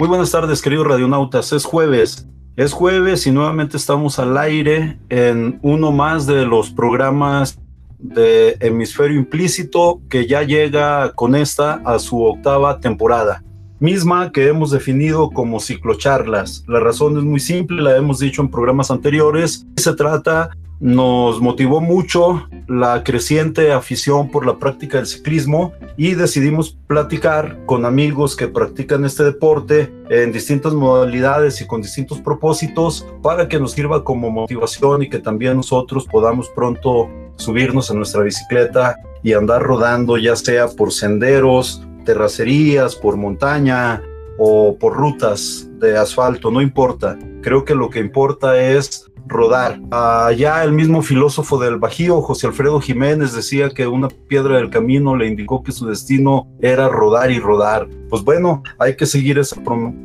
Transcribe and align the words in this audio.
Muy 0.00 0.08
buenas 0.08 0.30
tardes, 0.30 0.62
queridos 0.62 0.86
radionautas. 0.86 1.52
Es 1.52 1.66
jueves. 1.66 2.26
Es 2.56 2.72
jueves 2.72 3.26
y 3.26 3.32
nuevamente 3.32 3.76
estamos 3.76 4.18
al 4.18 4.38
aire 4.38 4.98
en 5.10 5.58
uno 5.60 5.92
más 5.92 6.26
de 6.26 6.46
los 6.46 6.70
programas 6.70 7.58
de 7.98 8.56
Hemisferio 8.60 9.18
Implícito 9.18 10.00
que 10.08 10.26
ya 10.26 10.42
llega 10.42 11.12
con 11.12 11.34
esta 11.34 11.82
a 11.84 11.98
su 11.98 12.24
octava 12.24 12.80
temporada, 12.80 13.44
misma 13.78 14.32
que 14.32 14.48
hemos 14.48 14.70
definido 14.70 15.28
como 15.28 15.60
ciclocharlas. 15.60 16.64
La 16.66 16.80
razón 16.80 17.18
es 17.18 17.24
muy 17.24 17.38
simple, 17.38 17.82
la 17.82 17.98
hemos 17.98 18.20
dicho 18.20 18.40
en 18.40 18.50
programas 18.50 18.90
anteriores. 18.90 19.66
Se 19.76 19.94
trata 19.94 20.48
nos 20.80 21.42
motivó 21.42 21.82
mucho 21.82 22.48
la 22.66 23.04
creciente 23.04 23.72
afición 23.72 24.30
por 24.30 24.46
la 24.46 24.58
práctica 24.58 24.96
del 24.96 25.06
ciclismo 25.06 25.74
y 25.98 26.14
decidimos 26.14 26.78
platicar 26.86 27.58
con 27.66 27.84
amigos 27.84 28.34
que 28.34 28.48
practican 28.48 29.04
este 29.04 29.24
deporte 29.24 29.92
en 30.08 30.32
distintas 30.32 30.72
modalidades 30.72 31.60
y 31.60 31.66
con 31.66 31.82
distintos 31.82 32.20
propósitos 32.20 33.06
para 33.22 33.46
que 33.46 33.60
nos 33.60 33.72
sirva 33.72 34.02
como 34.02 34.30
motivación 34.30 35.02
y 35.02 35.10
que 35.10 35.18
también 35.18 35.56
nosotros 35.56 36.06
podamos 36.06 36.48
pronto 36.48 37.10
subirnos 37.36 37.90
a 37.90 37.94
nuestra 37.94 38.22
bicicleta 38.22 38.96
y 39.22 39.34
andar 39.34 39.62
rodando 39.62 40.16
ya 40.16 40.34
sea 40.34 40.68
por 40.68 40.92
senderos, 40.92 41.86
terracerías, 42.06 42.96
por 42.96 43.18
montaña 43.18 44.02
o 44.38 44.76
por 44.78 44.94
rutas 44.94 45.68
de 45.78 45.98
asfalto, 45.98 46.50
no 46.50 46.62
importa. 46.62 47.18
Creo 47.42 47.64
que 47.66 47.74
lo 47.74 47.90
que 47.90 47.98
importa 48.00 48.58
es 48.58 49.09
rodar. 49.30 49.80
Allá 49.90 50.62
el 50.62 50.72
mismo 50.72 51.00
filósofo 51.02 51.58
del 51.58 51.78
Bajío, 51.78 52.20
José 52.20 52.48
Alfredo 52.48 52.80
Jiménez, 52.80 53.34
decía 53.34 53.70
que 53.70 53.86
una 53.86 54.08
piedra 54.08 54.56
del 54.56 54.68
camino 54.68 55.16
le 55.16 55.28
indicó 55.28 55.62
que 55.62 55.72
su 55.72 55.86
destino 55.86 56.48
era 56.60 56.88
rodar 56.88 57.30
y 57.30 57.38
rodar. 57.38 57.88
Pues 58.10 58.22
bueno, 58.22 58.62
hay 58.78 58.96
que 58.96 59.06
seguir 59.06 59.38
esa 59.38 59.56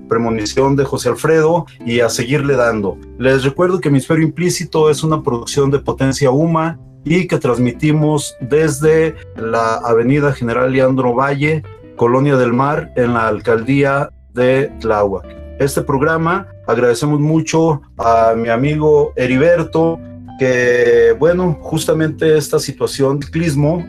premonición 0.08 0.76
de 0.76 0.86
José 0.86 1.10
Alfredo 1.10 1.66
y 1.86 2.00
a 2.00 2.10
seguirle 2.10 2.56
dando. 2.56 2.98
Les 3.18 3.44
recuerdo 3.44 3.82
que 3.82 3.90
Hemisferio 3.90 4.26
Implícito 4.26 4.90
es 4.90 5.04
una 5.04 5.22
producción 5.24 5.72
de 5.72 5.80
Potencia 5.80 6.32
Uma 6.32 6.80
y 7.04 7.28
que 7.28 7.38
transmitimos 7.38 8.36
desde 8.40 9.16
la 9.36 9.76
Avenida 9.76 10.34
General 10.34 10.72
Leandro 10.72 11.14
Valle, 11.14 11.64
Colonia 11.96 12.36
del 12.36 12.54
Mar, 12.54 12.92
en 12.96 13.14
la 13.14 13.28
alcaldía 13.28 14.10
de 14.34 14.72
Tláhuac 14.80 15.46
este 15.60 15.82
programa. 15.82 16.48
Agradecemos 16.68 17.20
mucho 17.20 17.82
a 17.98 18.34
mi 18.36 18.50
amigo 18.50 19.14
Heriberto, 19.16 20.00
que 20.40 21.16
bueno, 21.18 21.58
justamente 21.62 22.38
esta 22.38 22.60
situación 22.60 23.20
de 23.20 23.28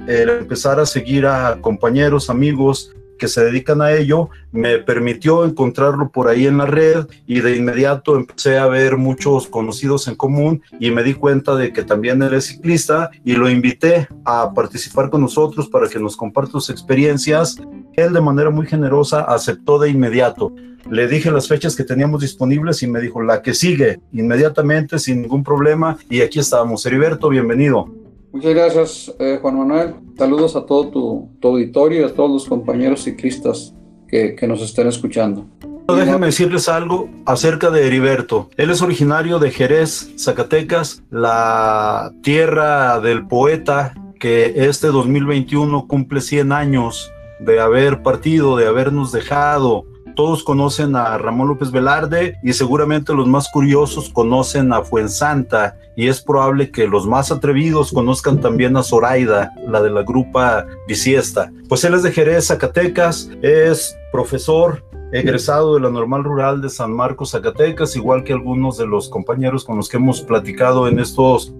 el 0.06 0.28
empezar 0.28 0.78
a 0.78 0.86
seguir 0.86 1.26
a 1.26 1.58
compañeros, 1.60 2.30
amigos 2.30 2.94
que 3.18 3.28
se 3.28 3.44
dedican 3.44 3.82
a 3.82 3.92
ello, 3.92 4.30
me 4.52 4.78
permitió 4.78 5.44
encontrarlo 5.44 6.10
por 6.10 6.28
ahí 6.28 6.46
en 6.46 6.58
la 6.58 6.66
red 6.66 7.06
y 7.26 7.40
de 7.40 7.56
inmediato 7.56 8.16
empecé 8.16 8.58
a 8.58 8.66
ver 8.66 8.96
muchos 8.96 9.46
conocidos 9.46 10.08
en 10.08 10.14
común 10.14 10.62
y 10.80 10.90
me 10.90 11.02
di 11.02 11.14
cuenta 11.14 11.56
de 11.56 11.72
que 11.72 11.82
también 11.82 12.22
él 12.22 12.34
es 12.34 12.46
ciclista 12.46 13.10
y 13.24 13.34
lo 13.34 13.50
invité 13.50 14.08
a 14.24 14.52
participar 14.54 15.10
con 15.10 15.20
nosotros 15.20 15.68
para 15.68 15.88
que 15.88 15.98
nos 15.98 16.16
comparta 16.16 16.52
sus 16.52 16.70
experiencias. 16.70 17.56
Él 17.94 18.12
de 18.12 18.20
manera 18.20 18.50
muy 18.50 18.66
generosa 18.66 19.20
aceptó 19.22 19.78
de 19.78 19.90
inmediato. 19.90 20.54
Le 20.90 21.08
dije 21.08 21.32
las 21.32 21.48
fechas 21.48 21.74
que 21.74 21.82
teníamos 21.82 22.20
disponibles 22.20 22.82
y 22.82 22.86
me 22.86 23.00
dijo 23.00 23.20
la 23.20 23.42
que 23.42 23.54
sigue 23.54 24.00
inmediatamente 24.12 24.98
sin 24.98 25.22
ningún 25.22 25.42
problema 25.42 25.98
y 26.08 26.20
aquí 26.20 26.38
estábamos. 26.38 26.86
Heriberto, 26.86 27.28
bienvenido. 27.28 28.05
Muchas 28.36 28.54
gracias, 28.54 29.14
eh, 29.18 29.38
Juan 29.40 29.56
Manuel. 29.56 29.94
Saludos 30.18 30.56
a 30.56 30.66
todo 30.66 30.90
tu, 30.90 31.48
auditorio 31.48 32.02
y 32.02 32.04
a 32.04 32.12
todos 32.12 32.30
los 32.30 32.46
compañeros 32.46 33.02
ciclistas 33.02 33.74
que, 34.06 34.34
que 34.34 34.46
nos 34.46 34.60
estén 34.60 34.86
escuchando. 34.88 35.46
Déjenme 35.88 36.26
decirles 36.26 36.68
algo 36.68 37.08
acerca 37.24 37.70
de 37.70 37.86
Heriberto. 37.86 38.50
Él 38.58 38.68
es 38.68 38.82
originario 38.82 39.38
de 39.38 39.52
Jerez, 39.52 40.12
Zacatecas, 40.18 41.02
la 41.10 42.12
tierra 42.22 43.00
del 43.00 43.26
poeta 43.26 43.94
que 44.20 44.52
este 44.68 44.88
2021 44.88 45.86
cumple 45.86 46.20
100 46.20 46.52
años 46.52 47.10
de 47.40 47.58
haber 47.58 48.02
partido, 48.02 48.58
de 48.58 48.66
habernos 48.66 49.12
dejado, 49.12 49.86
todos 50.16 50.42
conocen 50.42 50.96
a 50.96 51.16
Ramón 51.18 51.46
López 51.46 51.70
Velarde 51.70 52.38
y 52.42 52.54
seguramente 52.54 53.14
los 53.14 53.28
más 53.28 53.48
curiosos 53.50 54.10
conocen 54.10 54.72
a 54.72 54.82
Fuensanta 54.82 55.76
y 55.94 56.08
es 56.08 56.20
probable 56.20 56.72
que 56.72 56.88
los 56.88 57.06
más 57.06 57.30
atrevidos 57.30 57.92
conozcan 57.92 58.40
también 58.40 58.76
a 58.76 58.82
Zoraida, 58.82 59.52
la 59.68 59.80
de 59.80 59.90
la 59.90 60.02
grupa 60.02 60.66
Biciesta. 60.88 61.52
Pues 61.68 61.84
él 61.84 61.94
es 61.94 62.02
de 62.02 62.12
Jerez, 62.12 62.48
Zacatecas, 62.48 63.30
es 63.42 63.96
profesor 64.10 64.82
egresado 65.12 65.74
de 65.74 65.80
la 65.80 65.90
Normal 65.90 66.24
Rural 66.24 66.60
de 66.60 66.70
San 66.70 66.92
Marcos, 66.92 67.30
Zacatecas, 67.30 67.94
igual 67.94 68.24
que 68.24 68.32
algunos 68.32 68.76
de 68.76 68.86
los 68.86 69.08
compañeros 69.08 69.64
con 69.64 69.76
los 69.76 69.88
que 69.88 69.98
hemos 69.98 70.22
platicado 70.22 70.88
en 70.88 70.98
estos 70.98 71.54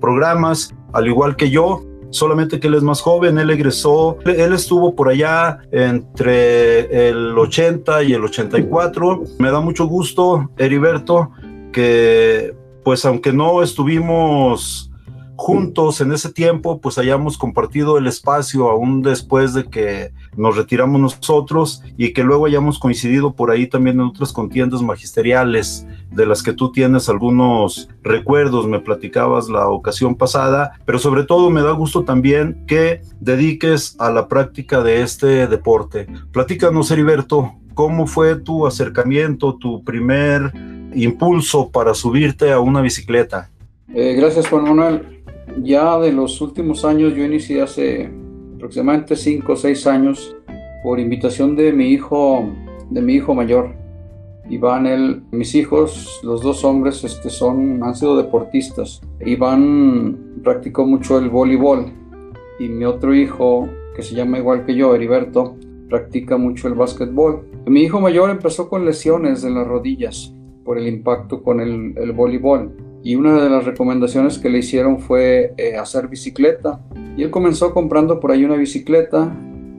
programas, 0.00 0.74
al 0.92 1.06
igual 1.06 1.36
que 1.36 1.50
yo, 1.50 1.82
solamente 2.10 2.60
que 2.60 2.68
él 2.68 2.74
es 2.74 2.82
más 2.82 3.00
joven, 3.00 3.38
él 3.38 3.50
egresó, 3.50 4.18
él 4.24 4.52
estuvo 4.52 4.94
por 4.94 5.08
allá 5.08 5.58
entre 5.72 7.08
el 7.08 7.36
80 7.38 8.02
y 8.04 8.12
el 8.12 8.24
84. 8.24 9.24
Me 9.38 9.50
da 9.50 9.60
mucho 9.60 9.86
gusto, 9.86 10.50
Heriberto, 10.56 11.30
que 11.72 12.54
pues 12.84 13.04
aunque 13.04 13.32
no 13.32 13.62
estuvimos 13.62 14.87
juntos 15.38 16.00
en 16.00 16.10
ese 16.12 16.32
tiempo, 16.32 16.80
pues 16.80 16.98
hayamos 16.98 17.38
compartido 17.38 17.96
el 17.96 18.08
espacio 18.08 18.68
aún 18.68 19.02
después 19.02 19.54
de 19.54 19.70
que 19.70 20.10
nos 20.36 20.56
retiramos 20.56 21.00
nosotros 21.00 21.80
y 21.96 22.12
que 22.12 22.24
luego 22.24 22.46
hayamos 22.46 22.80
coincidido 22.80 23.34
por 23.34 23.52
ahí 23.52 23.68
también 23.68 24.00
en 24.00 24.06
otras 24.06 24.32
contiendas 24.32 24.82
magisteriales 24.82 25.86
de 26.10 26.26
las 26.26 26.42
que 26.42 26.52
tú 26.52 26.72
tienes 26.72 27.08
algunos 27.08 27.88
recuerdos, 28.02 28.66
me 28.66 28.80
platicabas 28.80 29.48
la 29.48 29.68
ocasión 29.68 30.16
pasada, 30.16 30.72
pero 30.84 30.98
sobre 30.98 31.22
todo 31.22 31.50
me 31.50 31.62
da 31.62 31.70
gusto 31.70 32.02
también 32.02 32.64
que 32.66 33.02
dediques 33.20 33.94
a 34.00 34.10
la 34.10 34.26
práctica 34.26 34.82
de 34.82 35.02
este 35.02 35.46
deporte. 35.46 36.08
Platícanos, 36.32 36.90
Heriberto, 36.90 37.52
¿cómo 37.74 38.08
fue 38.08 38.34
tu 38.34 38.66
acercamiento, 38.66 39.54
tu 39.54 39.84
primer 39.84 40.52
impulso 40.94 41.70
para 41.70 41.94
subirte 41.94 42.50
a 42.50 42.58
una 42.58 42.80
bicicleta? 42.80 43.50
Eh, 43.94 44.14
gracias, 44.14 44.48
Juan 44.48 44.64
Manuel 44.64 45.18
ya 45.62 45.98
de 45.98 46.12
los 46.12 46.40
últimos 46.40 46.84
años, 46.84 47.14
yo 47.14 47.24
inicié 47.24 47.62
hace 47.62 48.10
aproximadamente 48.56 49.16
5 49.16 49.52
o 49.52 49.56
6 49.56 49.86
años 49.86 50.36
por 50.82 51.00
invitación 51.00 51.56
de 51.56 51.72
mi 51.72 51.88
hijo, 51.88 52.48
de 52.90 53.02
mi 53.02 53.14
hijo 53.14 53.34
mayor. 53.34 53.74
Iván, 54.50 54.86
él, 54.86 55.22
mis 55.30 55.54
hijos, 55.54 56.20
los 56.22 56.42
dos 56.42 56.64
hombres, 56.64 57.04
este, 57.04 57.28
son, 57.28 57.82
han 57.82 57.94
sido 57.94 58.16
deportistas. 58.16 59.02
Iván 59.24 60.40
practicó 60.42 60.86
mucho 60.86 61.18
el 61.18 61.28
voleibol 61.28 61.86
y 62.58 62.68
mi 62.68 62.84
otro 62.84 63.14
hijo, 63.14 63.68
que 63.94 64.02
se 64.02 64.14
llama 64.14 64.38
igual 64.38 64.64
que 64.64 64.74
yo, 64.74 64.94
Heriberto, 64.94 65.56
practica 65.88 66.38
mucho 66.38 66.68
el 66.68 66.74
básquetbol. 66.74 67.46
Mi 67.66 67.82
hijo 67.82 68.00
mayor 68.00 68.30
empezó 68.30 68.68
con 68.70 68.86
lesiones 68.86 69.44
en 69.44 69.54
las 69.54 69.66
rodillas 69.66 70.32
por 70.64 70.78
el 70.78 70.88
impacto 70.88 71.42
con 71.42 71.60
el, 71.60 71.94
el 71.96 72.12
voleibol 72.12 72.87
y 73.02 73.14
una 73.14 73.42
de 73.42 73.50
las 73.50 73.64
recomendaciones 73.64 74.38
que 74.38 74.50
le 74.50 74.58
hicieron 74.58 74.98
fue 75.00 75.54
eh, 75.56 75.76
hacer 75.76 76.08
bicicleta. 76.08 76.80
Y 77.16 77.22
él 77.22 77.30
comenzó 77.30 77.72
comprando 77.72 78.20
por 78.20 78.32
ahí 78.32 78.44
una 78.44 78.56
bicicleta 78.56 79.34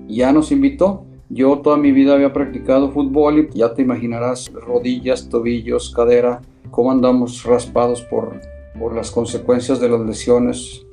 y 0.07 0.17
ya 0.17 0.31
nos 0.31 0.51
invitó. 0.51 1.05
Yo 1.29 1.59
toda 1.59 1.77
mi 1.77 1.91
vida 1.91 2.13
había 2.13 2.33
practicado 2.33 2.91
fútbol 2.91 3.49
y 3.53 3.57
ya 3.57 3.73
te 3.73 3.81
imaginarás 3.81 4.51
rodillas, 4.51 5.29
tobillos, 5.29 5.93
cadera, 5.93 6.41
cómo 6.71 6.91
andamos 6.91 7.43
raspados 7.43 8.01
por, 8.01 8.39
por 8.79 8.95
las 8.95 9.11
consecuencias 9.11 9.79
de 9.79 9.89
las 9.89 10.01
lesiones 10.01 10.85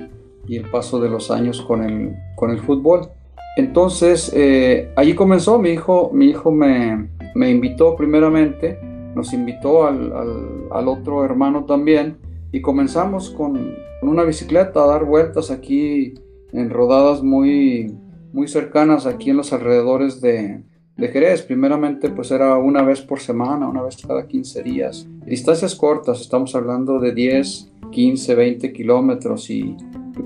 y 0.47 0.57
el 0.57 0.71
paso 0.71 1.01
de 1.01 1.09
los 1.09 1.31
años 1.31 1.63
con 1.63 1.83
el, 1.83 2.15
con 2.35 2.51
el 2.51 2.59
fútbol. 2.59 3.09
Entonces, 3.57 4.31
eh, 4.35 4.93
allí 4.97 5.15
comenzó, 5.15 5.59
mi 5.59 5.71
hijo, 5.71 6.11
mi 6.13 6.27
hijo 6.27 6.51
me, 6.51 7.09
me 7.35 7.51
invitó 7.51 7.97
primeramente 7.97 8.79
nos 9.17 9.33
invitó 9.33 9.87
al, 9.87 10.13
al, 10.13 10.56
otro 10.85 11.25
hermano 11.25 11.65
también 11.65 12.19
y 12.53 12.61
comenzamos 12.61 13.31
con, 13.31 13.75
una 14.03 14.25
bicicleta 14.25 14.85
a 14.85 14.87
dar 14.87 15.05
vueltas 15.05 15.51
aquí 15.51 16.15
en 16.53 16.71
rodadas 16.71 17.23
muy, 17.23 17.93
muy 18.33 18.47
cercanas 18.47 19.07
aquí 19.07 19.31
en 19.31 19.39
los 19.39 19.53
alrededores 19.53 20.21
de, 20.21 20.63
de 20.97 21.09
Jerez. 21.09 21.43
Primeramente 21.43 22.11
pues 22.11 22.31
era 22.31 22.57
una 22.57 22.83
vez 22.83 23.01
por 23.01 23.21
semana, 23.21 23.69
una 23.69 23.83
vez 23.83 23.97
cada 24.07 24.27
15 24.27 24.63
días. 24.63 25.09
Distancias 25.25 25.75
cortas, 25.75 26.21
estamos 26.21 26.55
hablando 26.55 27.01
de 27.01 27.13
10, 27.13 27.73
15, 27.91 28.35
20 28.35 28.73
kilómetros 28.73 29.51
y, 29.51 29.77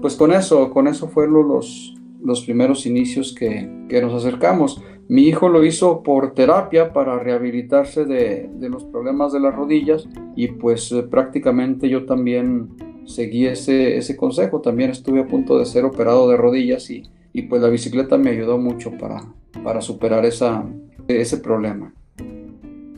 pues 0.00 0.16
con 0.16 0.32
eso, 0.32 0.70
con 0.70 0.88
eso 0.88 1.08
fueron 1.08 1.48
los, 1.48 1.94
los 2.22 2.42
primeros 2.42 2.86
inicios 2.86 3.34
que, 3.34 3.68
que 3.88 4.02
nos 4.02 4.12
acercamos. 4.12 4.82
Mi 5.10 5.26
hijo 5.26 5.48
lo 5.48 5.64
hizo 5.64 6.04
por 6.04 6.34
terapia 6.34 6.92
para 6.92 7.18
rehabilitarse 7.18 8.04
de, 8.04 8.48
los 8.60 8.84
problemas 8.84 9.32
de 9.32 9.40
las 9.40 9.52
rodillas 9.52 10.08
y 10.36 10.46
pues 10.46 10.92
eh, 10.92 11.02
prácticamente 11.02 11.88
yo 11.88 12.06
también 12.06 12.68
seguí 13.06 13.46
ese, 13.46 13.96
ese 13.96 14.16
consejo. 14.16 14.60
También 14.60 14.90
estuve 14.90 15.18
a 15.18 15.26
punto 15.26 15.58
de 15.58 15.66
ser 15.66 15.84
operado 15.84 16.30
de 16.30 16.36
rodillas 16.36 16.88
y, 16.90 17.10
y 17.32 17.42
pues 17.42 17.60
la 17.60 17.70
bicicleta 17.70 18.18
me 18.18 18.30
ayudó 18.30 18.56
mucho 18.56 18.92
para, 18.98 19.24
para 19.64 19.80
superar 19.80 20.24
esa, 20.24 20.64
ese 21.08 21.38
problema. 21.38 21.92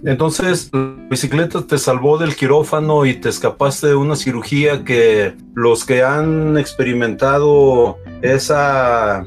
Entonces, 0.05 0.69
la 0.71 0.95
bicicleta 1.09 1.67
te 1.67 1.79
salvó 1.79 2.19
del 2.19 2.37
quirófano 2.37 3.07
y 3.07 3.15
te 3.15 3.31
escapaste 3.31 3.87
de 3.87 3.95
una 3.95 4.17
cirugía 4.17 4.85
que 4.85 5.33
los 5.55 5.87
que 5.87 6.03
han 6.03 6.59
experimentado 6.59 7.97
esa 8.21 9.25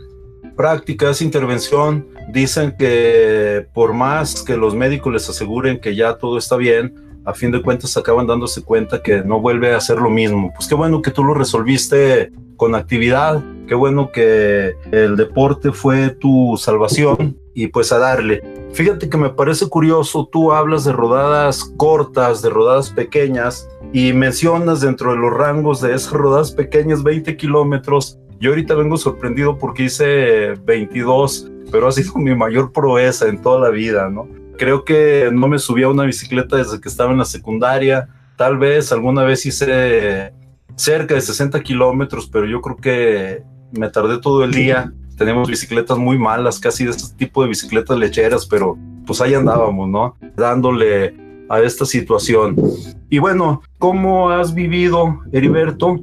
práctica, 0.55 1.09
esa 1.09 1.23
intervención, 1.23 2.13
dicen 2.35 2.75
que 2.77 3.65
por 3.73 3.93
más 3.93 4.43
que 4.43 4.57
los 4.57 4.75
médicos 4.75 5.13
les 5.13 5.29
aseguren 5.29 5.79
que 5.79 5.95
ya 5.95 6.17
todo 6.17 6.37
está 6.37 6.57
bien, 6.57 6.93
a 7.23 7.33
fin 7.33 7.49
de 7.49 7.61
cuentas 7.61 7.95
acaban 7.95 8.27
dándose 8.27 8.61
cuenta 8.61 9.01
que 9.01 9.23
no 9.23 9.39
vuelve 9.39 9.73
a 9.73 9.79
ser 9.79 9.99
lo 9.99 10.09
mismo. 10.09 10.51
Pues 10.53 10.67
qué 10.67 10.75
bueno 10.75 11.01
que 11.01 11.11
tú 11.11 11.23
lo 11.23 11.33
resolviste 11.33 12.33
con 12.57 12.75
actividad, 12.75 13.41
qué 13.67 13.73
bueno 13.73 14.11
que 14.11 14.75
el 14.91 15.15
deporte 15.15 15.71
fue 15.71 16.09
tu 16.09 16.57
salvación 16.57 17.37
y 17.53 17.67
pues 17.67 17.93
a 17.93 17.99
darle. 17.99 18.43
Fíjate 18.73 19.09
que 19.09 19.17
me 19.17 19.29
parece 19.29 19.69
curioso, 19.69 20.27
tú 20.29 20.51
hablas 20.51 20.83
de 20.83 20.91
rodadas 20.91 21.63
cortas, 21.77 22.41
de 22.41 22.49
rodadas 22.49 22.89
pequeñas 22.89 23.67
y 23.93 24.11
mencionas 24.11 24.81
dentro 24.81 25.11
de 25.11 25.17
los 25.17 25.33
rangos 25.33 25.79
de 25.79 25.95
esas 25.95 26.11
rodadas 26.11 26.51
pequeñas 26.51 27.01
20 27.01 27.37
kilómetros. 27.37 28.19
Yo 28.39 28.51
ahorita 28.51 28.75
vengo 28.75 28.97
sorprendido 28.97 29.57
porque 29.57 29.83
hice 29.83 30.53
22, 30.65 31.51
pero 31.71 31.87
ha 31.87 31.91
sido 31.91 32.15
mi 32.15 32.35
mayor 32.35 32.71
proeza 32.71 33.27
en 33.27 33.41
toda 33.41 33.59
la 33.59 33.69
vida, 33.69 34.09
¿no? 34.09 34.27
Creo 34.57 34.83
que 34.85 35.29
no 35.31 35.47
me 35.47 35.59
subí 35.59 35.83
a 35.83 35.89
una 35.89 36.03
bicicleta 36.03 36.57
desde 36.57 36.79
que 36.79 36.89
estaba 36.89 37.11
en 37.11 37.17
la 37.17 37.25
secundaria. 37.25 38.07
Tal 38.37 38.57
vez 38.57 38.91
alguna 38.91 39.23
vez 39.23 39.45
hice 39.45 40.33
cerca 40.75 41.15
de 41.15 41.21
60 41.21 41.61
kilómetros, 41.61 42.27
pero 42.27 42.45
yo 42.45 42.61
creo 42.61 42.77
que 42.77 43.43
me 43.71 43.89
tardé 43.89 44.19
todo 44.19 44.43
el 44.43 44.51
día 44.51 44.93
tenemos 45.17 45.49
bicicletas 45.49 45.97
muy 45.97 46.17
malas, 46.17 46.59
casi 46.59 46.85
de 46.85 46.91
este 46.91 47.15
tipo 47.15 47.41
de 47.41 47.49
bicicletas 47.49 47.97
lecheras, 47.97 48.45
pero 48.45 48.77
pues 49.05 49.21
ahí 49.21 49.33
andábamos, 49.33 49.89
¿no? 49.89 50.15
Dándole 50.35 51.15
a 51.49 51.59
esta 51.61 51.85
situación. 51.85 52.55
Y 53.09 53.19
bueno, 53.19 53.61
¿cómo 53.77 54.29
has 54.29 54.53
vivido, 54.53 55.19
Heriberto, 55.31 55.99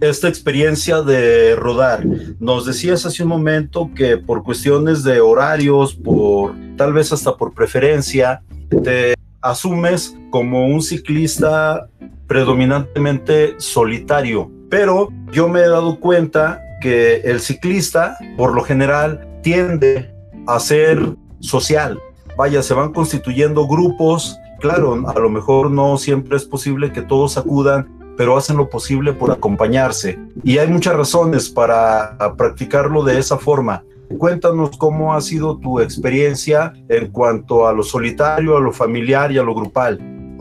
esta 0.00 0.28
experiencia 0.28 1.02
de 1.02 1.56
rodar? 1.56 2.04
Nos 2.38 2.66
decías 2.66 3.04
hace 3.06 3.22
un 3.22 3.28
momento 3.28 3.90
que 3.94 4.16
por 4.16 4.42
cuestiones 4.42 5.02
de 5.02 5.20
horarios, 5.20 5.94
por 5.94 6.54
tal 6.76 6.92
vez 6.92 7.12
hasta 7.12 7.36
por 7.36 7.54
preferencia, 7.54 8.42
te 8.84 9.14
asumes 9.40 10.16
como 10.30 10.66
un 10.66 10.82
ciclista 10.82 11.88
predominantemente 12.26 13.54
solitario. 13.58 14.50
Pero 14.70 15.08
yo 15.32 15.48
me 15.48 15.60
he 15.60 15.68
dado 15.68 15.98
cuenta 15.98 16.62
que 16.80 17.16
el 17.24 17.40
ciclista, 17.40 18.16
por 18.36 18.54
lo 18.54 18.62
general, 18.62 19.26
tiende 19.42 20.14
a 20.46 20.60
ser 20.60 21.16
social. 21.40 21.98
Vaya, 22.36 22.62
se 22.62 22.74
van 22.74 22.92
constituyendo 22.92 23.66
grupos. 23.66 24.36
Claro, 24.60 25.08
a 25.08 25.18
lo 25.18 25.30
mejor 25.30 25.70
no 25.70 25.96
siempre 25.98 26.36
es 26.36 26.44
posible 26.44 26.92
que 26.92 27.02
todos 27.02 27.38
acudan, 27.38 27.97
pero 28.18 28.36
hacen 28.36 28.58
lo 28.58 28.68
posible 28.68 29.14
por 29.14 29.30
acompañarse. 29.30 30.18
Y 30.44 30.58
hay 30.58 30.68
muchas 30.68 30.94
razones 30.94 31.48
para 31.48 32.18
practicarlo 32.36 33.02
de 33.02 33.18
esa 33.18 33.38
forma. 33.38 33.82
Cuéntanos 34.18 34.76
cómo 34.76 35.14
ha 35.14 35.20
sido 35.22 35.56
tu 35.56 35.80
experiencia 35.80 36.74
en 36.90 37.10
cuanto 37.10 37.66
a 37.66 37.72
lo 37.72 37.82
solitario, 37.82 38.58
a 38.58 38.60
lo 38.60 38.72
familiar 38.72 39.32
y 39.32 39.38
a 39.38 39.42
lo 39.42 39.54
grupal. 39.54 39.98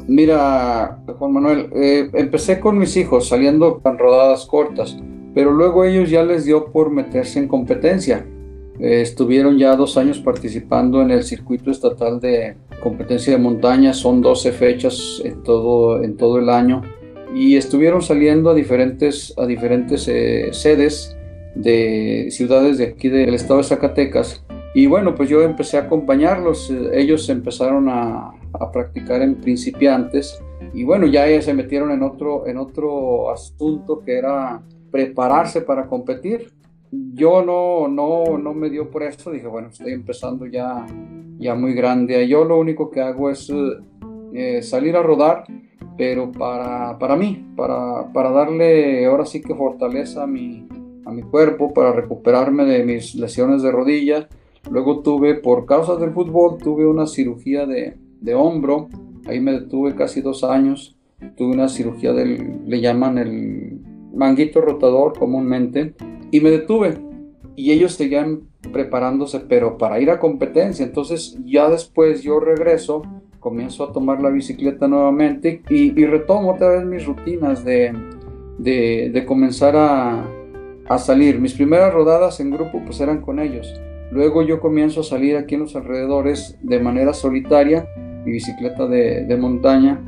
Mira, 0.07 0.99
Juan 1.17 1.31
Manuel, 1.31 1.69
eh, 1.73 2.09
empecé 2.13 2.59
con 2.59 2.77
mis 2.77 2.97
hijos 2.97 3.29
saliendo 3.29 3.79
con 3.79 3.97
rodadas 3.97 4.45
cortas 4.45 4.97
pero 5.37 5.51
luego 5.51 5.85
ellos 5.85 6.09
ya 6.09 6.23
les 6.23 6.45
dio 6.45 6.71
por 6.71 6.89
meterse 6.89 7.37
en 7.37 7.47
competencia. 7.47 8.25
Eh, 8.79 9.01
estuvieron 9.01 9.59
ya 9.59 9.75
dos 9.75 9.95
años 9.95 10.17
participando 10.17 10.99
en 11.03 11.11
el 11.11 11.21
circuito 11.21 11.69
estatal 11.69 12.19
de 12.19 12.55
competencia 12.81 13.33
de 13.33 13.39
montaña, 13.39 13.93
son 13.93 14.19
12 14.19 14.51
fechas 14.51 15.21
en 15.23 15.43
todo, 15.43 16.01
en 16.01 16.17
todo 16.17 16.39
el 16.39 16.49
año, 16.49 16.81
y 17.33 17.55
estuvieron 17.55 18.01
saliendo 18.01 18.49
a 18.49 18.53
diferentes, 18.53 19.33
a 19.37 19.45
diferentes 19.45 20.07
eh, 20.07 20.49
sedes 20.51 21.15
de 21.55 22.27
ciudades 22.31 22.77
de 22.77 22.85
aquí 22.85 23.09
del 23.09 23.33
estado 23.33 23.59
de 23.59 23.65
Zacatecas. 23.65 24.43
Y 24.73 24.85
bueno, 24.85 25.15
pues 25.15 25.29
yo 25.29 25.41
empecé 25.41 25.77
a 25.77 25.81
acompañarlos, 25.81 26.71
ellos 26.93 27.27
empezaron 27.29 27.89
a, 27.89 28.31
a 28.53 28.71
practicar 28.71 29.21
en 29.21 29.35
principiantes 29.35 30.39
y 30.73 30.83
bueno, 30.83 31.07
ya 31.07 31.41
se 31.41 31.53
metieron 31.53 31.91
en 31.91 32.03
otro, 32.03 32.47
en 32.47 32.57
otro 32.57 33.31
asunto 33.31 34.01
que 34.03 34.17
era 34.17 34.61
prepararse 34.91 35.61
para 35.61 35.87
competir. 35.87 36.51
Yo 36.91 37.43
no, 37.43 37.87
no, 37.87 38.37
no 38.37 38.53
me 38.53 38.69
dio 38.69 38.89
por 38.89 39.03
eso, 39.03 39.31
dije, 39.31 39.47
bueno, 39.47 39.69
estoy 39.69 39.93
empezando 39.93 40.45
ya, 40.45 40.85
ya 41.37 41.55
muy 41.55 41.73
grande. 41.73 42.27
Yo 42.27 42.43
lo 42.43 42.57
único 42.57 42.89
que 42.89 43.01
hago 43.01 43.29
es 43.29 43.51
eh, 44.33 44.61
salir 44.61 44.95
a 44.95 45.03
rodar, 45.03 45.45
pero 45.97 46.31
para, 46.31 46.97
para 46.99 47.15
mí, 47.15 47.45
para, 47.55 48.11
para, 48.13 48.31
darle 48.31 49.05
ahora 49.05 49.25
sí 49.25 49.41
que 49.41 49.55
fortaleza 49.55 50.23
a 50.23 50.27
mi, 50.27 50.67
a 51.05 51.11
mi 51.11 51.23
cuerpo, 51.23 51.73
para 51.73 51.91
recuperarme 51.91 52.65
de 52.65 52.83
mis 52.83 53.15
lesiones 53.15 53.61
de 53.63 53.71
rodilla. 53.71 54.27
Luego 54.69 55.01
tuve, 55.01 55.35
por 55.35 55.65
causas 55.65 55.99
del 55.99 56.11
fútbol, 56.11 56.57
tuve 56.57 56.85
una 56.85 57.07
cirugía 57.07 57.65
de, 57.65 57.97
de 58.21 58.35
hombro, 58.35 58.89
ahí 59.27 59.39
me 59.39 59.53
detuve 59.53 59.95
casi 59.95 60.21
dos 60.21 60.43
años. 60.43 60.95
Tuve 61.35 61.53
una 61.53 61.67
cirugía 61.67 62.13
del, 62.13 62.61
le 62.67 62.79
llaman 62.79 63.17
el 63.17 63.81
manguito 64.13 64.61
rotador 64.61 65.17
comúnmente, 65.17 65.95
y 66.31 66.41
me 66.41 66.51
detuve. 66.51 66.97
Y 67.55 67.71
ellos 67.71 67.93
seguían 67.93 68.41
preparándose, 68.71 69.39
pero 69.39 69.77
para 69.77 69.99
ir 69.99 70.11
a 70.11 70.19
competencia. 70.19 70.85
Entonces 70.85 71.39
ya 71.45 71.69
después 71.69 72.21
yo 72.21 72.39
regreso, 72.39 73.01
comienzo 73.47 73.85
a 73.85 73.93
tomar 73.93 74.21
la 74.21 74.29
bicicleta 74.29 74.89
nuevamente 74.89 75.61
y, 75.69 76.05
retomo 76.05 76.51
otra 76.51 76.69
vez 76.69 76.85
mis 76.85 77.05
rutinas 77.05 77.63
de, 77.63 77.93
de, 78.57 79.25
comenzar 79.25 79.77
a, 79.77 80.25
a, 80.89 80.97
salir. 80.97 81.39
Mis 81.39 81.53
primeras 81.53 81.93
rodadas 81.93 82.41
en 82.41 82.51
grupo 82.51 82.81
pues 82.83 82.99
eran 82.99 83.21
con 83.21 83.39
ellos. 83.39 83.73
Luego 84.11 84.41
yo 84.41 84.59
comienzo 84.59 84.99
a 84.99 85.03
salir 85.03 85.37
aquí 85.37 85.55
en 85.55 85.61
los 85.61 85.77
alrededores 85.77 86.57
de 86.61 86.79
manera 86.81 87.13
solitaria, 87.13 87.87
mi 88.25 88.33
bicicleta 88.33 88.85
de, 88.85 89.25
de 89.25 89.37
montaña. 89.37 90.01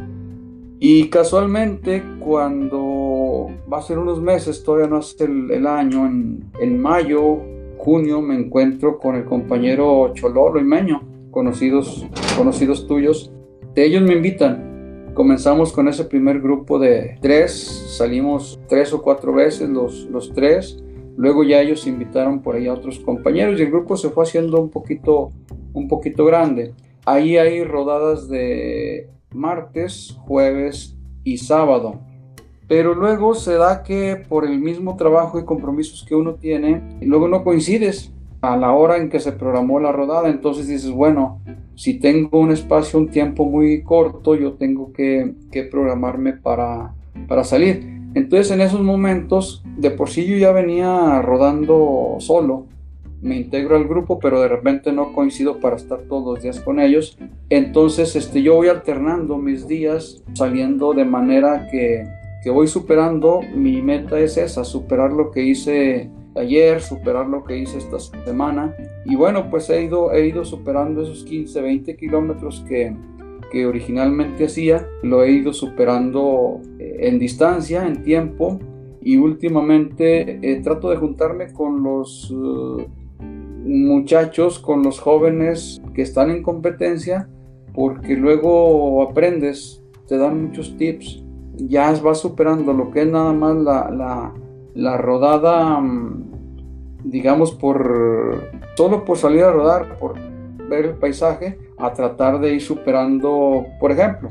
Y 0.81 1.09
casualmente 1.09 2.03
cuando 2.19 3.47
va 3.71 3.77
a 3.77 3.81
ser 3.81 3.99
unos 3.99 4.21
meses, 4.21 4.63
todavía 4.63 4.87
no 4.87 4.97
hace 4.97 5.23
el, 5.23 5.65
año, 5.65 6.05
en, 6.05 6.81
mayo, 6.81 7.39
junio 7.77 8.21
me 8.21 8.35
encuentro 8.35 8.97
con 8.97 9.15
el 9.15 9.23
compañero 9.23 10.11
Chololo 10.13 10.59
y 10.59 10.63
Meño, 10.63 11.01
conocidos, 11.31 12.05
conocidos 12.37 12.87
tuyos. 12.87 13.31
De 13.75 13.85
ellos 13.85 14.01
me 14.01 14.13
invitan. 14.13 15.11
Comenzamos 15.13 15.73
con 15.73 15.87
ese 15.87 16.05
primer 16.05 16.39
grupo 16.39 16.79
de 16.79 17.17
tres, 17.21 17.95
salimos 17.97 18.59
tres 18.67 18.93
o 18.93 19.01
cuatro 19.01 19.33
veces 19.33 19.69
los, 19.69 20.05
los 20.05 20.31
tres. 20.33 20.81
Luego 21.17 21.43
ya 21.43 21.61
ellos 21.61 21.87
invitaron 21.87 22.41
por 22.41 22.55
ahí 22.55 22.67
a 22.67 22.73
otros 22.73 22.99
compañeros 22.99 23.59
y 23.59 23.63
el 23.63 23.71
grupo 23.71 23.97
se 23.97 24.09
fue 24.09 24.23
haciendo 24.23 24.61
un 24.61 24.69
poquito, 24.69 25.31
un 25.73 25.87
poquito 25.87 26.23
grande. 26.25 26.73
Ahí 27.05 27.37
hay 27.37 27.63
rodadas 27.63 28.29
de 28.29 29.09
martes, 29.33 30.17
jueves 30.21 30.95
y 31.23 31.37
sábado. 31.37 31.99
Pero 32.69 32.93
luego 32.93 33.33
se 33.33 33.55
da 33.55 33.83
que 33.83 34.23
por 34.29 34.45
el 34.45 34.59
mismo 34.59 34.95
trabajo 34.95 35.39
y 35.39 35.43
compromisos 35.43 36.05
que 36.07 36.15
uno 36.15 36.35
tiene, 36.35 36.97
luego 37.01 37.27
no 37.27 37.43
coincides 37.43 38.13
a 38.41 38.55
la 38.57 38.71
hora 38.71 38.97
en 38.97 39.09
que 39.09 39.19
se 39.19 39.31
programó 39.31 39.79
la 39.79 39.91
rodada. 39.91 40.29
Entonces 40.29 40.67
dices, 40.67 40.91
bueno, 40.91 41.41
si 41.75 41.99
tengo 41.99 42.39
un 42.39 42.51
espacio, 42.51 42.99
un 42.99 43.09
tiempo 43.09 43.45
muy 43.45 43.83
corto, 43.83 44.35
yo 44.35 44.53
tengo 44.53 44.91
que, 44.93 45.33
programarme 45.71 46.33
para, 46.33 46.93
para 47.27 47.43
salir. 47.43 47.99
Entonces 48.15 48.51
en 48.51 48.61
esos 48.61 48.81
momentos, 48.81 49.63
de 49.77 49.91
por 49.91 50.09
sí 50.09 50.25
yo 50.25 50.37
ya 50.37 50.51
venía 50.51 51.21
rodando 51.21 52.15
solo, 52.19 52.65
me 53.21 53.35
integro 53.35 53.75
al 53.75 53.87
grupo, 53.87 54.17
pero 54.17 54.41
de 54.41 54.47
repente 54.47 54.93
no 54.93 55.11
coincido 55.13 55.59
para 55.59 55.75
estar 55.75 55.99
todos 56.07 56.35
los 56.35 56.43
días 56.43 56.59
con 56.59 56.79
ellos. 56.79 57.17
Entonces 57.49 58.15
este, 58.15 58.41
yo 58.41 58.55
voy 58.55 58.69
alternando 58.69 59.37
mis 59.37 59.67
días 59.67 60.23
saliendo 60.33 60.93
de 60.93 61.05
manera 61.05 61.67
que 61.69 62.07
que 62.41 62.49
voy 62.49 62.67
superando, 62.67 63.41
mi 63.53 63.81
meta 63.81 64.19
es 64.19 64.37
esa, 64.37 64.63
superar 64.63 65.11
lo 65.11 65.31
que 65.31 65.43
hice 65.43 66.09
ayer, 66.35 66.81
superar 66.81 67.27
lo 67.27 67.43
que 67.43 67.57
hice 67.57 67.77
esta 67.77 67.99
semana. 67.99 68.75
Y 69.05 69.15
bueno, 69.15 69.49
pues 69.49 69.69
he 69.69 69.83
ido, 69.83 70.11
he 70.11 70.27
ido 70.27 70.45
superando 70.45 71.03
esos 71.03 71.23
15, 71.23 71.61
20 71.61 71.95
kilómetros 71.95 72.63
que, 72.67 72.95
que 73.51 73.65
originalmente 73.65 74.45
hacía, 74.45 74.87
lo 75.03 75.23
he 75.23 75.31
ido 75.31 75.53
superando 75.53 76.61
eh, 76.77 76.97
en 77.01 77.19
distancia, 77.19 77.85
en 77.87 78.03
tiempo. 78.03 78.59
Y 79.01 79.17
últimamente 79.17 80.39
eh, 80.41 80.61
trato 80.61 80.89
de 80.89 80.97
juntarme 80.97 81.53
con 81.53 81.83
los 81.83 82.31
eh, 82.31 82.87
muchachos, 83.63 84.59
con 84.59 84.83
los 84.83 84.99
jóvenes 84.99 85.81
que 85.93 86.01
están 86.01 86.29
en 86.31 86.43
competencia, 86.43 87.29
porque 87.73 88.15
luego 88.15 89.01
aprendes, 89.03 89.81
te 90.07 90.17
dan 90.17 90.47
muchos 90.47 90.75
tips 90.75 91.23
ya 91.67 91.91
va 92.01 92.15
superando 92.15 92.73
lo 92.73 92.91
que 92.91 93.01
es 93.01 93.07
nada 93.07 93.33
más 93.33 93.55
la, 93.57 94.33
rodada, 94.97 95.79
mm, 95.79 97.01
digamos, 97.03 97.51
por 97.51 98.49
solo 98.75 99.05
por 99.05 99.17
salir 99.17 99.43
a 99.43 99.51
rodar, 99.51 99.97
por 99.99 100.15
ver 100.69 100.85
el 100.85 100.93
paisaje 100.95 101.57
a 101.77 101.91
tratar 101.93 102.39
de 102.39 102.53
ir 102.53 102.61
superando, 102.61 103.65
por 103.79 103.91
ejemplo, 103.91 104.29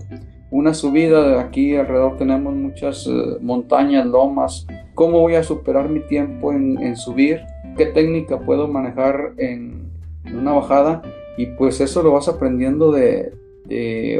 una 0.50 0.72
subida, 0.72 1.40
aquí 1.40 1.76
alrededor 1.76 2.16
tenemos 2.16 2.54
muchas 2.54 3.06
eh, 3.06 3.10
montañas, 3.40 4.06
lomas, 4.06 4.66
¿cómo 4.94 5.20
voy 5.20 5.34
a 5.34 5.42
superar 5.42 5.90
mi 5.90 6.00
tiempo 6.00 6.52
en, 6.52 6.96
subir? 6.96 7.42
¿Qué 7.76 7.86
técnica 7.86 8.40
puedo 8.40 8.68
manejar 8.68 9.34
en, 9.36 9.90
una 10.32 10.52
bajada? 10.52 11.02
Y 11.36 11.46
pues 11.46 11.80
eso 11.80 12.02
lo 12.02 12.12
vas 12.12 12.28
aprendiendo 12.28 12.90
de, 12.92 13.32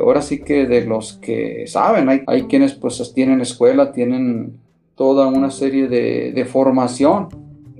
ahora 0.02 0.20
sí 0.20 0.40
que 0.42 0.66
de 0.66 0.84
los 0.84 1.14
que 1.14 1.66
saben, 1.66 2.08
hay, 2.08 2.22
hay 2.26 2.42
quienes 2.42 2.74
pues 2.74 3.12
tienen 3.14 3.40
escuela, 3.40 3.92
tienen 3.92 4.60
toda 4.98 5.28
una 5.28 5.50
serie 5.50 5.88
de, 5.88 6.32
de 6.32 6.44
formación 6.44 7.28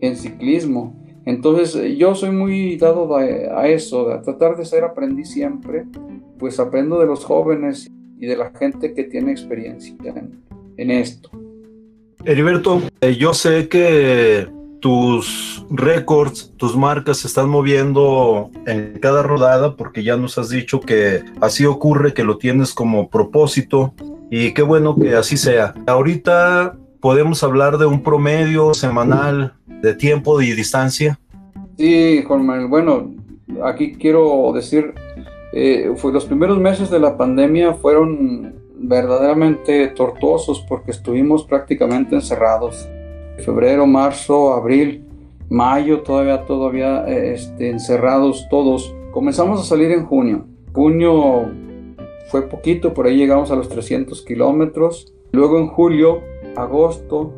en 0.00 0.16
ciclismo. 0.16 0.94
Entonces 1.26 1.98
yo 1.98 2.14
soy 2.14 2.30
muy 2.30 2.78
dado 2.78 3.14
a, 3.14 3.68
eso, 3.68 4.10
a 4.10 4.22
tratar 4.22 4.56
de 4.56 4.64
ser 4.64 4.82
aprendiz 4.84 5.28
siempre, 5.28 5.84
pues 6.38 6.58
aprendo 6.58 6.98
de 6.98 7.04
los 7.04 7.22
jóvenes 7.22 7.90
y 8.18 8.26
de 8.26 8.34
la 8.34 8.50
gente 8.58 8.94
que 8.94 9.04
tiene 9.04 9.32
experiencia 9.32 9.94
en, 10.76 10.90
esto. 10.90 11.28
Heriberto, 12.24 12.80
eh, 13.02 13.14
yo 13.16 13.34
sé 13.34 13.68
que 13.68 14.48
tus 14.80 15.66
récords, 15.68 16.54
tus 16.56 16.74
marcas 16.74 17.18
se 17.18 17.26
están 17.26 17.50
moviendo 17.50 18.50
en 18.66 18.98
cada 19.00 19.22
rodada 19.22 19.76
porque 19.76 20.02
ya 20.02 20.16
nos 20.16 20.38
has 20.38 20.48
dicho 20.48 20.80
que 20.80 21.22
así 21.42 21.66
ocurre, 21.66 22.14
que 22.14 22.24
lo 22.24 22.38
tienes 22.38 22.72
como 22.72 23.10
propósito 23.10 23.92
y 24.30 24.54
qué 24.54 24.62
bueno 24.62 24.96
que 24.96 25.14
así 25.14 25.36
sea. 25.36 25.74
Ahorita 25.86 26.74
podemos 27.00 27.42
hablar 27.42 27.78
de 27.78 27.86
un 27.86 28.02
promedio 28.02 28.74
semanal 28.74 29.54
de 29.66 29.94
tiempo 29.94 30.40
y 30.42 30.52
distancia. 30.52 31.18
Sí, 31.76 32.22
Juan 32.26 32.44
Manuel. 32.44 32.68
Bueno, 32.68 33.14
aquí 33.62 33.92
quiero 33.94 34.52
decir 34.54 34.94
eh, 35.52 35.92
fue, 35.96 36.12
los 36.12 36.26
primeros 36.26 36.58
meses 36.58 36.90
de 36.90 37.00
la 37.00 37.16
pandemia 37.16 37.74
fueron 37.74 38.54
verdaderamente 38.76 39.88
tortuosos 39.88 40.64
porque 40.68 40.90
estuvimos 40.90 41.44
prácticamente 41.44 42.14
encerrados. 42.14 42.88
Febrero, 43.38 43.86
marzo, 43.86 44.52
abril, 44.52 45.04
mayo, 45.48 46.00
todavía, 46.02 46.44
todavía 46.44 47.04
este, 47.06 47.70
encerrados 47.70 48.46
todos. 48.50 48.94
Comenzamos 49.10 49.60
a 49.60 49.64
salir 49.64 49.90
en 49.90 50.04
junio. 50.04 50.46
Junio 50.72 51.50
fue 52.30 52.42
poquito, 52.42 52.92
por 52.92 53.06
ahí 53.06 53.16
llegamos 53.16 53.50
a 53.50 53.56
los 53.56 53.68
300 53.68 54.22
kilómetros. 54.22 55.14
Luego 55.32 55.58
en 55.58 55.68
julio, 55.68 56.20
agosto, 56.62 57.32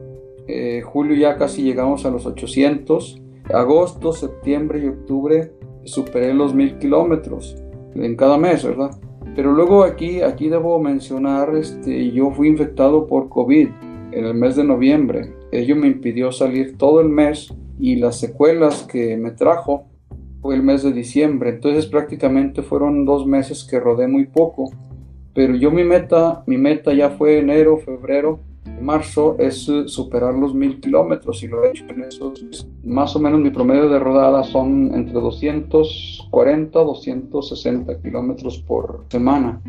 eh, 0.47 0.83
julio 0.83 1.15
ya 1.15 1.37
casi 1.37 1.63
llegamos 1.63 2.05
a 2.05 2.11
los 2.11 2.27
800. 2.27 3.23
Agosto, 3.53 4.13
septiembre 4.13 4.81
y 4.81 4.89
octubre 4.89 5.53
superé 5.85 6.35
los 6.35 6.55
1000 6.55 6.79
kilómetros 6.79 7.57
en 7.95 8.17
cada 8.17 8.37
mes, 8.37 8.65
¿verdad? 8.65 8.91
Pero 9.35 9.53
luego 9.53 9.85
aquí, 9.85 10.23
aquí 10.23 10.49
debo 10.49 10.81
mencionar, 10.81 11.55
este, 11.55 12.11
yo 12.11 12.31
fui 12.31 12.49
infectado 12.49 13.07
por 13.07 13.29
COVID 13.29 13.69
en 14.13 14.25
el 14.25 14.35
mes 14.35 14.57
de 14.57 14.65
noviembre. 14.65 15.33
Ello 15.53 15.77
me 15.77 15.87
impidió 15.87 16.33
salir 16.33 16.77
todo 16.77 17.01
el 17.01 17.09
mes 17.09 17.55
y 17.79 17.97
las 17.97 18.19
secuelas 18.19 18.83
que 18.83 19.17
me 19.17 19.31
trajo 19.31 19.85
fue 20.43 20.57
el 20.57 20.63
mes 20.63 20.83
de 20.83 20.93
diciembre. 20.93 21.51
Entonces 21.51 21.87
prácticamente 21.87 22.63
fueron 22.63 23.05
dos 23.05 23.27
meses 23.27 23.65
que 23.65 23.79
rodé 23.79 24.09
muy 24.09 24.27
poco. 24.27 24.71
Pero 25.33 25.55
yo 25.55 25.71
mi 25.71 25.85
meta, 25.85 26.43
mi 26.47 26.59
meta 26.59 26.93
ya 26.93 27.11
fue 27.11 27.39
enero, 27.39 27.79
febrero 27.79 28.41
marzo 28.81 29.37
es 29.39 29.69
eh, 29.69 29.85
superar 29.87 30.35
los 30.35 30.55
mil 30.55 30.81
kilómetros 30.81 31.43
y 31.43 31.49
lo 31.49 31.65
he 31.65 31.71
hecho 31.71 31.85
en 31.89 32.05
esos. 32.05 32.67
Más 32.85 33.15
o 33.17 33.19
menos 33.19 33.41
mi 33.41 33.51
promedio 33.51 33.89
de 33.89 33.99
rodada 33.99 34.43
son 34.45 34.93
entre 34.95 35.15
240 35.15 36.79
260 36.79 38.01
kilómetros 38.01 38.59
por 38.59 39.05
semana. 39.09 39.61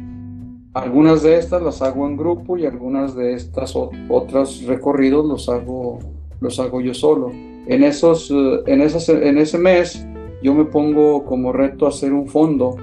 Algunas 0.74 1.22
de 1.22 1.38
estas 1.38 1.62
las 1.62 1.82
hago 1.82 2.08
en 2.08 2.16
grupo 2.16 2.58
y 2.58 2.66
algunas 2.66 3.14
de 3.16 3.34
estas 3.34 3.76
otras 3.76 4.64
recorridos 4.64 5.26
los 5.26 5.50
hago, 5.50 6.00
los 6.40 6.60
hago 6.60 6.80
yo 6.80 6.94
solo. 6.94 7.32
En, 7.68 7.84
esos, 7.84 8.32
eh, 8.32 8.64
en, 8.68 8.82
esas, 8.82 9.10
en 9.10 9.38
ese 9.38 9.58
mes 9.58 10.06
yo 10.42 10.54
me 10.54 10.66
pongo 10.66 11.26
como 11.26 11.52
reto 11.52 11.88
hacer 11.88 12.14
un 12.14 12.28
fondo, 12.28 12.76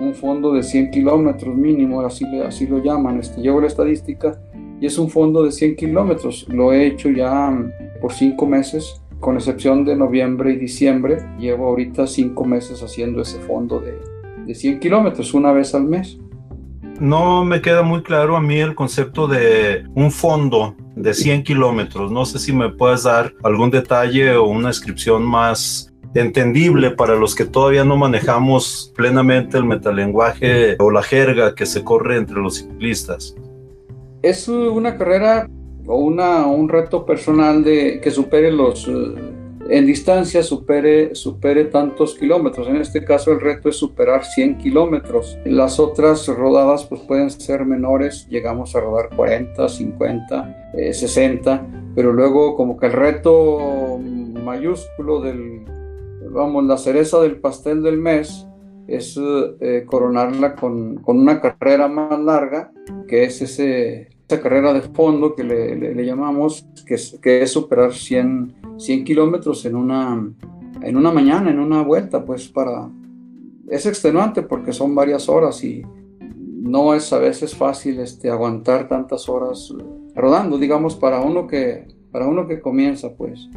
un 0.00 0.14
fondo 0.14 0.52
de 0.52 0.62
100 0.62 0.90
kilómetros 0.90 1.54
mínimo, 1.54 2.00
así, 2.02 2.24
así 2.46 2.66
lo 2.66 2.78
llaman. 2.78 3.18
Este, 3.18 3.40
llevo 3.40 3.60
la 3.60 3.66
estadística 3.66 4.40
y 4.82 4.86
es 4.86 4.98
un 4.98 5.08
fondo 5.08 5.44
de 5.44 5.52
100 5.52 5.76
kilómetros. 5.76 6.44
Lo 6.48 6.72
he 6.72 6.84
hecho 6.84 7.08
ya 7.08 7.56
por 8.00 8.12
cinco 8.12 8.46
meses, 8.46 9.00
con 9.20 9.36
excepción 9.36 9.84
de 9.84 9.94
noviembre 9.94 10.54
y 10.54 10.56
diciembre. 10.56 11.18
Llevo 11.38 11.68
ahorita 11.68 12.08
cinco 12.08 12.44
meses 12.44 12.82
haciendo 12.82 13.22
ese 13.22 13.38
fondo 13.38 13.78
de, 13.78 13.96
de 14.44 14.54
100 14.56 14.80
kilómetros, 14.80 15.34
una 15.34 15.52
vez 15.52 15.72
al 15.76 15.84
mes. 15.84 16.18
No 16.98 17.44
me 17.44 17.60
queda 17.60 17.82
muy 17.84 18.02
claro 18.02 18.36
a 18.36 18.40
mí 18.40 18.58
el 18.58 18.74
concepto 18.74 19.28
de 19.28 19.84
un 19.94 20.10
fondo 20.10 20.74
de 20.96 21.14
100 21.14 21.44
kilómetros. 21.44 22.10
No 22.10 22.24
sé 22.24 22.40
si 22.40 22.52
me 22.52 22.68
puedes 22.68 23.04
dar 23.04 23.32
algún 23.44 23.70
detalle 23.70 24.34
o 24.34 24.46
una 24.46 24.66
descripción 24.66 25.22
más 25.22 25.94
entendible 26.16 26.90
para 26.90 27.14
los 27.14 27.36
que 27.36 27.44
todavía 27.44 27.84
no 27.84 27.96
manejamos 27.96 28.92
plenamente 28.96 29.58
el 29.58 29.64
metalenguaje 29.64 30.74
o 30.80 30.90
la 30.90 31.04
jerga 31.04 31.54
que 31.54 31.66
se 31.66 31.84
corre 31.84 32.16
entre 32.16 32.40
los 32.40 32.56
ciclistas 32.56 33.36
es 34.22 34.48
una 34.48 34.96
carrera 34.96 35.48
o 35.86 35.96
una, 35.98 36.46
un 36.46 36.68
reto 36.68 37.04
personal 37.04 37.64
de 37.64 38.00
que 38.00 38.10
supere 38.10 38.52
los 38.52 38.86
eh, 38.88 39.14
en 39.68 39.86
distancia 39.86 40.42
supere, 40.42 41.14
supere 41.14 41.64
tantos 41.66 42.16
kilómetros. 42.16 42.68
En 42.68 42.76
este 42.76 43.04
caso 43.04 43.32
el 43.32 43.40
reto 43.40 43.68
es 43.68 43.76
superar 43.76 44.24
100 44.24 44.58
kilómetros. 44.58 45.38
Las 45.44 45.78
otras 45.78 46.26
rodadas 46.28 46.84
pues 46.84 47.00
pueden 47.02 47.30
ser 47.30 47.64
menores, 47.64 48.26
llegamos 48.28 48.74
a 48.74 48.80
rodar 48.80 49.10
40, 49.14 49.68
50, 49.68 50.72
60, 50.92 51.66
pero 51.94 52.12
luego 52.12 52.56
como 52.56 52.76
que 52.76 52.86
el 52.86 52.92
reto 52.92 53.98
mayúsculo 53.98 55.20
del, 55.20 55.64
vamos, 56.30 56.64
la 56.64 56.76
cereza 56.76 57.20
del 57.20 57.36
pastel 57.40 57.82
del 57.82 57.98
mes 57.98 58.46
es 58.88 59.18
eh, 59.60 59.84
coronarla 59.86 60.56
con, 60.56 60.96
con, 60.96 61.18
una 61.18 61.40
carrera 61.40 61.86
más 61.88 62.18
larga, 62.18 62.72
que 63.06 63.24
es 63.24 63.40
ese, 63.40 64.08
esa 64.32 64.42
carrera 64.42 64.72
de 64.72 64.80
fondo 64.80 65.34
que 65.34 65.44
le, 65.44 65.76
le, 65.76 66.06
llamamos, 66.06 66.66
que 66.86 66.94
es, 66.94 67.18
que 67.20 67.42
es, 67.42 67.52
superar 67.52 67.92
100, 67.92 68.78
100 68.78 69.04
kilómetros 69.04 69.66
en 69.66 69.76
una, 69.76 70.32
en 70.80 70.96
una 70.96 71.12
mañana, 71.12 71.50
en 71.50 71.60
una 71.60 71.82
vuelta, 71.82 72.24
pues 72.24 72.48
para... 72.48 72.88
Es 73.68 73.84
extenuante 73.84 74.42
porque 74.42 74.72
son 74.72 74.94
varias 74.94 75.28
horas 75.28 75.62
y 75.62 75.82
no 76.20 76.94
es 76.94 77.12
a 77.12 77.18
veces 77.18 77.54
fácil 77.54 78.00
este, 78.00 78.30
aguantar 78.30 78.88
tantas 78.88 79.28
horas 79.28 79.74
rodando, 80.14 80.56
digamos, 80.56 80.96
para 80.96 81.20
uno 81.20 81.46
que, 81.46 81.86
para 82.10 82.26
uno 82.26 82.46
que 82.46 82.60
comienza, 82.60 83.14
pues. 83.14 83.50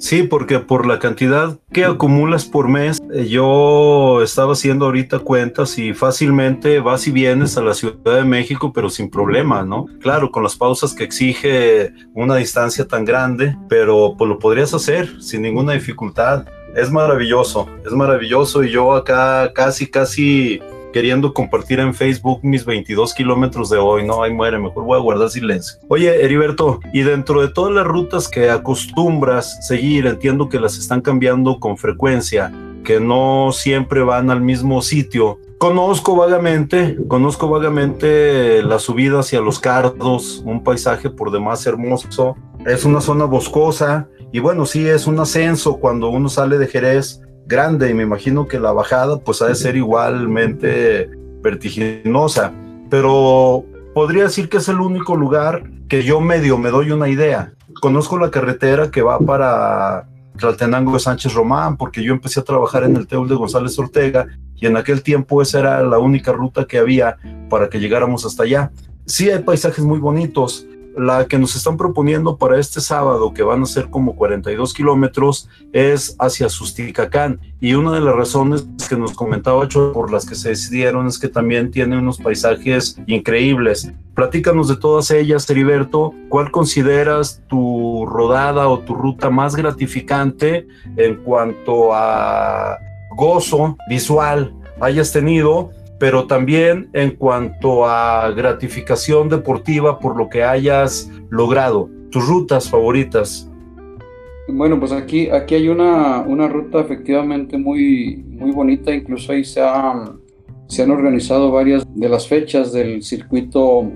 Sí, 0.00 0.22
porque 0.22 0.60
por 0.60 0.86
la 0.86 0.98
cantidad 0.98 1.58
que 1.72 1.84
acumulas 1.84 2.46
por 2.46 2.68
mes, 2.68 2.98
eh, 3.12 3.26
yo 3.28 4.22
estaba 4.22 4.54
haciendo 4.54 4.86
ahorita 4.86 5.18
cuentas 5.18 5.78
y 5.78 5.92
fácilmente 5.92 6.80
vas 6.80 7.06
y 7.06 7.10
vienes 7.10 7.58
a 7.58 7.62
la 7.62 7.74
Ciudad 7.74 8.16
de 8.16 8.24
México, 8.24 8.72
pero 8.72 8.88
sin 8.88 9.10
problema, 9.10 9.62
¿no? 9.62 9.84
Claro, 10.00 10.30
con 10.30 10.42
las 10.42 10.56
pausas 10.56 10.94
que 10.94 11.04
exige 11.04 11.92
una 12.14 12.36
distancia 12.36 12.88
tan 12.88 13.04
grande, 13.04 13.54
pero 13.68 14.14
pues 14.16 14.26
lo 14.26 14.38
podrías 14.38 14.72
hacer 14.72 15.22
sin 15.22 15.42
ninguna 15.42 15.74
dificultad. 15.74 16.46
Es 16.74 16.90
maravilloso, 16.90 17.68
es 17.84 17.92
maravilloso 17.92 18.64
y 18.64 18.70
yo 18.70 18.94
acá 18.94 19.52
casi, 19.52 19.86
casi 19.86 20.60
queriendo 20.92 21.32
compartir 21.32 21.80
en 21.80 21.94
Facebook 21.94 22.40
mis 22.42 22.64
22 22.64 23.14
kilómetros 23.14 23.70
de 23.70 23.78
hoy, 23.78 24.06
no, 24.06 24.22
ahí 24.22 24.32
muere, 24.32 24.58
mejor 24.58 24.84
voy 24.84 24.98
a 24.98 25.02
guardar 25.02 25.30
silencio. 25.30 25.78
Oye, 25.88 26.24
Heriberto, 26.24 26.80
y 26.92 27.02
dentro 27.02 27.40
de 27.40 27.48
todas 27.48 27.72
las 27.72 27.86
rutas 27.86 28.28
que 28.28 28.50
acostumbras 28.50 29.66
seguir, 29.66 30.06
entiendo 30.06 30.48
que 30.48 30.60
las 30.60 30.78
están 30.78 31.00
cambiando 31.00 31.60
con 31.60 31.76
frecuencia, 31.76 32.52
que 32.84 33.00
no 33.00 33.50
siempre 33.52 34.02
van 34.02 34.30
al 34.30 34.40
mismo 34.40 34.82
sitio. 34.82 35.38
Conozco 35.58 36.16
vagamente, 36.16 36.96
conozco 37.06 37.48
vagamente 37.48 38.62
la 38.62 38.78
subida 38.78 39.20
hacia 39.20 39.40
los 39.40 39.58
Cardos, 39.58 40.42
un 40.46 40.64
paisaje 40.64 41.10
por 41.10 41.30
demás 41.30 41.66
hermoso. 41.66 42.36
Es 42.64 42.84
una 42.84 43.00
zona 43.00 43.26
boscosa 43.26 44.08
y 44.32 44.38
bueno, 44.38 44.64
sí, 44.64 44.88
es 44.88 45.06
un 45.06 45.18
ascenso 45.20 45.76
cuando 45.76 46.08
uno 46.08 46.28
sale 46.28 46.56
de 46.56 46.66
Jerez 46.66 47.20
grande 47.50 47.90
y 47.90 47.94
me 47.94 48.04
imagino 48.04 48.46
que 48.46 48.60
la 48.60 48.72
bajada 48.72 49.18
pues 49.18 49.42
ha 49.42 49.48
de 49.48 49.56
ser 49.56 49.76
igualmente 49.76 51.10
vertiginosa, 51.42 52.52
pero 52.88 53.64
podría 53.92 54.22
decir 54.22 54.48
que 54.48 54.58
es 54.58 54.68
el 54.68 54.80
único 54.80 55.16
lugar 55.16 55.64
que 55.88 56.04
yo 56.04 56.20
medio 56.20 56.56
me 56.56 56.70
doy 56.70 56.92
una 56.92 57.08
idea. 57.08 57.52
Conozco 57.82 58.18
la 58.18 58.30
carretera 58.30 58.90
que 58.90 59.02
va 59.02 59.18
para 59.18 60.06
Tlaltenango 60.38 60.92
de 60.92 61.00
Sánchez 61.00 61.34
Román, 61.34 61.76
porque 61.76 62.02
yo 62.02 62.12
empecé 62.12 62.40
a 62.40 62.44
trabajar 62.44 62.84
en 62.84 62.96
el 62.96 63.06
Teul 63.06 63.28
de 63.28 63.34
González 63.34 63.76
Ortega 63.78 64.26
y 64.54 64.66
en 64.66 64.76
aquel 64.76 65.02
tiempo 65.02 65.42
esa 65.42 65.58
era 65.58 65.82
la 65.82 65.98
única 65.98 66.32
ruta 66.32 66.64
que 66.64 66.78
había 66.78 67.16
para 67.48 67.68
que 67.68 67.80
llegáramos 67.80 68.24
hasta 68.24 68.44
allá. 68.44 68.70
Sí 69.06 69.28
hay 69.28 69.42
paisajes 69.42 69.84
muy 69.84 69.98
bonitos, 69.98 70.66
la 70.96 71.26
que 71.26 71.38
nos 71.38 71.54
están 71.56 71.76
proponiendo 71.76 72.36
para 72.36 72.58
este 72.58 72.80
sábado, 72.80 73.32
que 73.32 73.42
van 73.42 73.62
a 73.62 73.66
ser 73.66 73.90
como 73.90 74.16
42 74.16 74.74
kilómetros, 74.74 75.48
es 75.72 76.16
hacia 76.18 76.48
Susticacán. 76.48 77.40
Y 77.60 77.74
una 77.74 77.92
de 77.92 78.00
las 78.00 78.14
razones 78.14 78.66
que 78.88 78.96
nos 78.96 79.12
comentaba 79.12 79.68
Cho 79.68 79.92
por 79.92 80.10
las 80.10 80.26
que 80.26 80.34
se 80.34 80.50
decidieron 80.50 81.06
es 81.06 81.18
que 81.18 81.28
también 81.28 81.70
tiene 81.70 81.98
unos 81.98 82.18
paisajes 82.18 82.96
increíbles. 83.06 83.92
Platícanos 84.14 84.68
de 84.68 84.76
todas 84.76 85.10
ellas, 85.10 85.48
Heriberto. 85.48 86.12
¿Cuál 86.28 86.50
consideras 86.50 87.42
tu 87.48 88.06
rodada 88.06 88.68
o 88.68 88.80
tu 88.80 88.94
ruta 88.94 89.30
más 89.30 89.56
gratificante 89.56 90.66
en 90.96 91.16
cuanto 91.22 91.94
a 91.94 92.78
gozo 93.16 93.76
visual 93.88 94.54
hayas 94.80 95.12
tenido 95.12 95.70
pero 96.00 96.26
también 96.26 96.88
en 96.94 97.10
cuanto 97.10 97.84
a 97.84 98.30
gratificación 98.30 99.28
deportiva 99.28 99.98
por 99.98 100.16
lo 100.16 100.30
que 100.30 100.42
hayas 100.42 101.12
logrado. 101.28 101.90
Tus 102.10 102.26
rutas 102.26 102.70
favoritas. 102.70 103.48
Bueno, 104.48 104.80
pues 104.80 104.92
aquí, 104.92 105.28
aquí 105.28 105.56
hay 105.56 105.68
una, 105.68 106.22
una 106.22 106.48
ruta 106.48 106.80
efectivamente 106.80 107.58
muy, 107.58 108.24
muy 108.26 108.50
bonita, 108.50 108.92
incluso 108.92 109.30
ahí 109.32 109.44
se, 109.44 109.60
se 110.68 110.82
han 110.82 110.90
organizado 110.90 111.52
varias 111.52 111.86
de 111.94 112.08
las 112.08 112.26
fechas 112.26 112.72
del 112.72 113.02
circuito, 113.02 113.92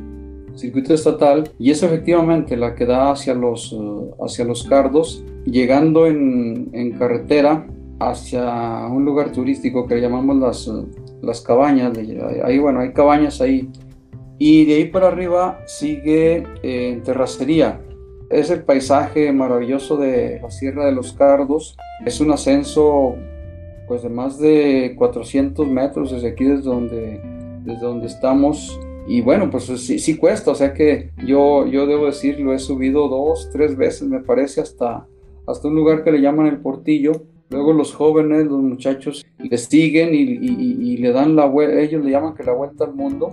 circuito 0.55 0.93
estatal 0.93 1.51
y 1.59 1.71
es 1.71 1.83
efectivamente 1.83 2.55
la 2.55 2.75
que 2.75 2.85
da 2.85 3.13
hacia 3.13 3.33
los, 3.33 3.75
hacia 4.23 4.45
los 4.45 4.65
cardos, 4.65 5.25
llegando 5.47 6.07
en, 6.07 6.69
en 6.75 6.93
carretera 6.99 7.67
hacia 7.99 8.87
un 8.89 9.07
lugar 9.07 9.33
turístico 9.33 9.87
que 9.87 10.01
llamamos 10.01 10.37
las 10.37 10.69
las 11.25 11.41
cabañas, 11.41 11.97
ahí 12.45 12.59
bueno, 12.59 12.81
hay 12.81 12.93
cabañas 12.93 13.41
ahí. 13.41 13.69
Y 14.39 14.65
de 14.65 14.75
ahí 14.75 14.85
para 14.87 15.09
arriba 15.09 15.61
sigue 15.67 16.45
eh, 16.63 17.01
terracería. 17.05 17.81
Es 18.31 18.51
el 18.51 18.65
paisaje 18.65 19.33
maravilloso 19.33 19.97
de 19.97 20.41
la 20.43 20.51
Sierra 20.51 20.87
de 20.87 20.93
los 20.93 21.13
Cardos. 21.13 21.77
Es 22.05 22.21
un 22.21 22.33
ascenso 22.33 23.15
pues 23.87 24.03
de 24.03 24.09
más 24.09 24.39
de 24.39 24.95
400 24.97 25.69
metros 25.69 26.11
desde 26.11 26.29
aquí, 26.29 26.45
desde 26.45 26.63
donde, 26.63 27.21
desde 27.65 27.81
donde 27.81 28.07
estamos. 28.07 28.81
Y 29.07 29.21
bueno, 29.21 29.51
pues 29.51 29.65
sí, 29.65 29.99
sí, 29.99 30.17
cuesta, 30.17 30.51
o 30.51 30.55
sea 30.55 30.73
que 30.73 31.11
yo, 31.27 31.67
yo 31.67 31.87
debo 31.87 32.07
decir, 32.07 32.41
lo 32.41 32.55
he 32.55 32.59
subido 32.59 33.09
dos, 33.09 33.51
tres 33.53 33.77
veces, 33.77 34.09
me 34.09 34.21
parece, 34.21 34.63
hasta, 34.63 35.07
hasta 35.47 35.69
un 35.69 35.75
lugar 35.75 36.03
que 36.03 36.11
le 36.11 36.23
llaman 36.23 36.47
el 36.47 36.61
Portillo 36.61 37.13
Luego 37.55 37.73
los 37.73 37.95
jóvenes, 37.95 38.47
los 38.47 38.61
muchachos, 38.61 39.25
le 39.39 39.59
siguen 39.59 40.11
y, 40.13 40.97
le 40.97 41.13
dan 41.13 41.37
la 41.37 41.47
vuelta, 41.47 41.81
ellos 41.81 42.05
le 42.05 42.11
llaman 42.11 42.35
que 42.35 42.43
la 42.43 42.53
vuelta 42.53 42.85
al 42.85 42.95
mundo, 42.95 43.33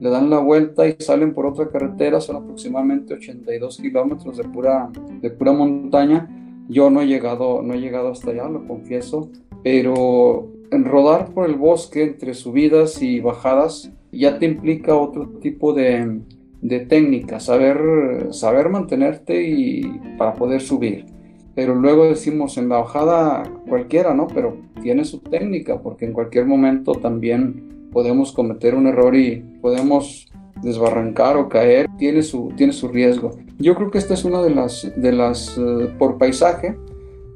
le 0.00 0.10
dan 0.10 0.30
la 0.30 0.40
vuelta 0.40 0.88
y 0.88 0.96
salen 0.98 1.32
por 1.32 1.46
otra 1.46 1.68
carretera, 1.68 2.20
son 2.20 2.36
aproximadamente 2.42 3.14
82 3.14 3.78
kilómetros 3.78 4.36
de 4.36 4.42
pura, 4.42 4.90
de 5.20 5.30
pura 5.30 5.52
montaña. 5.52 6.28
Yo 6.68 6.90
no 6.90 7.02
he, 7.02 7.06
llegado, 7.06 7.62
no 7.62 7.74
he 7.74 7.80
llegado 7.80 8.10
hasta 8.10 8.32
allá, 8.32 8.48
lo 8.48 8.66
confieso, 8.66 9.30
pero 9.62 10.48
en 10.72 10.84
rodar 10.84 11.32
por 11.32 11.48
el 11.48 11.54
bosque 11.54 12.02
entre 12.02 12.34
subidas 12.34 13.00
y 13.00 13.20
bajadas 13.20 13.92
ya 14.10 14.40
te 14.40 14.46
implica 14.46 14.96
otro 14.96 15.28
tipo 15.40 15.72
de, 15.72 16.20
de 16.62 16.80
técnica, 16.80 17.38
saber, 17.38 18.28
saber 18.32 18.70
mantenerte 18.70 19.40
y 19.48 19.82
para 20.18 20.34
poder 20.34 20.60
subir 20.60 21.11
pero 21.54 21.74
luego 21.74 22.04
decimos 22.04 22.56
en 22.56 22.68
la 22.68 22.78
bajada 22.78 23.42
cualquiera, 23.68 24.14
¿no? 24.14 24.26
Pero 24.26 24.56
tiene 24.82 25.04
su 25.04 25.18
técnica, 25.18 25.80
porque 25.80 26.06
en 26.06 26.12
cualquier 26.12 26.46
momento 26.46 26.92
también 26.92 27.88
podemos 27.92 28.32
cometer 28.32 28.74
un 28.74 28.86
error 28.86 29.14
y 29.14 29.36
podemos 29.60 30.32
desbarrancar 30.62 31.36
o 31.36 31.48
caer, 31.48 31.88
tiene 31.98 32.22
su, 32.22 32.52
tiene 32.56 32.72
su 32.72 32.88
riesgo. 32.88 33.32
Yo 33.58 33.74
creo 33.74 33.90
que 33.90 33.98
esta 33.98 34.14
es 34.14 34.24
una 34.24 34.42
de 34.42 34.50
las, 34.50 34.90
de 34.96 35.12
las 35.12 35.58
eh, 35.58 35.88
por 35.98 36.18
paisaje, 36.18 36.76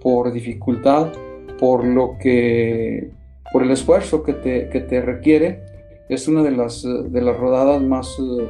por 0.01 0.33
dificultad, 0.33 1.13
por 1.59 1.85
lo 1.85 2.17
que, 2.21 3.11
por 3.53 3.63
el 3.63 3.71
esfuerzo 3.71 4.23
que 4.23 4.33
te, 4.33 4.69
que 4.71 4.81
te 4.81 5.01
requiere, 5.03 5.63
es 6.09 6.29
una 6.29 6.43
de 6.43 6.53
las, 6.53 6.83
de 6.83 7.21
las 7.21 7.37
rodadas 7.37 7.83
más, 7.83 8.17
eh, 8.19 8.49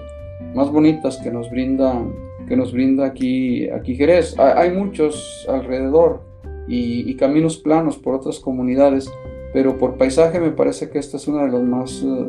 más 0.55 0.71
bonitas 0.71 1.17
que 1.19 1.31
nos 1.31 1.51
brinda 1.51 2.05
que 2.47 2.57
nos 2.57 2.73
brinda 2.73 3.07
aquí, 3.07 3.69
aquí 3.71 3.95
Jerez. 3.95 4.39
Hay, 4.39 4.71
muchos 4.71 5.47
alrededor 5.49 6.23
y, 6.69 7.15
caminos 7.17 7.59
planos 7.59 7.97
por 7.97 8.15
otras 8.15 8.39
comunidades, 8.39 9.11
pero 9.53 9.79
por 9.79 9.97
paisaje 9.97 10.41
me 10.41 10.51
parece 10.51 10.91
que 10.91 10.99
esta 10.99 11.17
es 11.17 11.29
una 11.29 11.45
de 11.45 11.53
las 11.53 11.63
más 11.63 12.03
eh, 12.03 12.27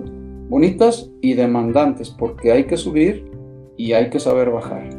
bonitas 0.49 1.10
y 1.21 1.34
demandantes, 1.34 2.10
porque 2.10 2.51
hay 2.51 2.65
que 2.65 2.77
subir 2.77 3.25
y 3.77 3.93
hay 3.93 4.10
que 4.10 4.19
saber 4.19 4.49
bajar. 4.49 4.89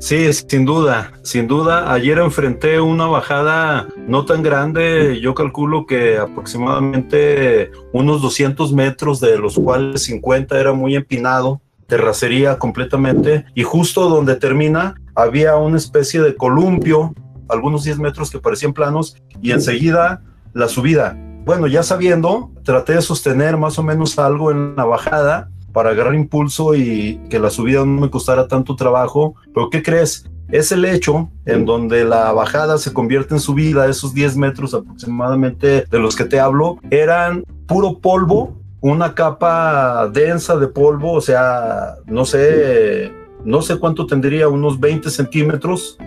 Sí, 0.00 0.32
sin 0.32 0.64
duda, 0.64 1.12
sin 1.22 1.48
duda. 1.48 1.92
Ayer 1.92 2.18
enfrenté 2.18 2.80
una 2.80 3.06
bajada 3.06 3.88
no 4.06 4.24
tan 4.24 4.44
grande, 4.44 5.18
yo 5.20 5.34
calculo 5.34 5.86
que 5.86 6.18
aproximadamente 6.18 7.72
unos 7.92 8.22
200 8.22 8.72
metros, 8.72 9.18
de 9.18 9.36
los 9.38 9.58
cuales 9.58 10.04
50 10.04 10.60
era 10.60 10.72
muy 10.72 10.94
empinado 10.94 11.60
terracería 11.88 12.58
completamente 12.58 13.46
y 13.54 13.64
justo 13.64 14.08
donde 14.08 14.36
termina 14.36 14.94
había 15.14 15.56
una 15.56 15.78
especie 15.78 16.20
de 16.20 16.36
columpio, 16.36 17.14
algunos 17.48 17.82
10 17.82 17.98
metros 17.98 18.30
que 18.30 18.38
parecían 18.38 18.74
planos 18.74 19.16
y 19.40 19.50
enseguida 19.50 20.22
la 20.52 20.68
subida. 20.68 21.16
Bueno, 21.44 21.66
ya 21.66 21.82
sabiendo, 21.82 22.52
traté 22.62 22.94
de 22.94 23.02
sostener 23.02 23.56
más 23.56 23.78
o 23.78 23.82
menos 23.82 24.18
algo 24.18 24.50
en 24.50 24.76
la 24.76 24.84
bajada 24.84 25.48
para 25.72 25.90
agarrar 25.90 26.14
impulso 26.14 26.74
y 26.74 27.20
que 27.30 27.38
la 27.38 27.48
subida 27.48 27.80
no 27.80 28.02
me 28.02 28.10
costara 28.10 28.48
tanto 28.48 28.76
trabajo, 28.76 29.34
pero 29.54 29.70
¿qué 29.70 29.82
crees? 29.82 30.28
Es 30.50 30.72
el 30.72 30.84
hecho 30.84 31.30
en 31.46 31.64
donde 31.64 32.04
la 32.04 32.32
bajada 32.32 32.76
se 32.76 32.92
convierte 32.92 33.34
en 33.34 33.40
subida, 33.40 33.88
esos 33.88 34.12
10 34.12 34.36
metros 34.36 34.74
aproximadamente 34.74 35.84
de 35.90 35.98
los 35.98 36.16
que 36.16 36.24
te 36.24 36.38
hablo, 36.38 36.78
eran 36.90 37.44
puro 37.66 37.98
polvo 37.98 38.57
una 38.80 39.14
capa 39.14 40.08
densa 40.12 40.56
de 40.56 40.68
polvo, 40.68 41.12
o 41.12 41.20
sea, 41.20 41.96
no 42.06 42.24
sé, 42.24 43.12
no 43.44 43.62
sé 43.62 43.78
cuánto 43.78 44.06
tendría, 44.06 44.48
unos 44.48 44.78
20 44.78 45.10
centímetros 45.10 45.98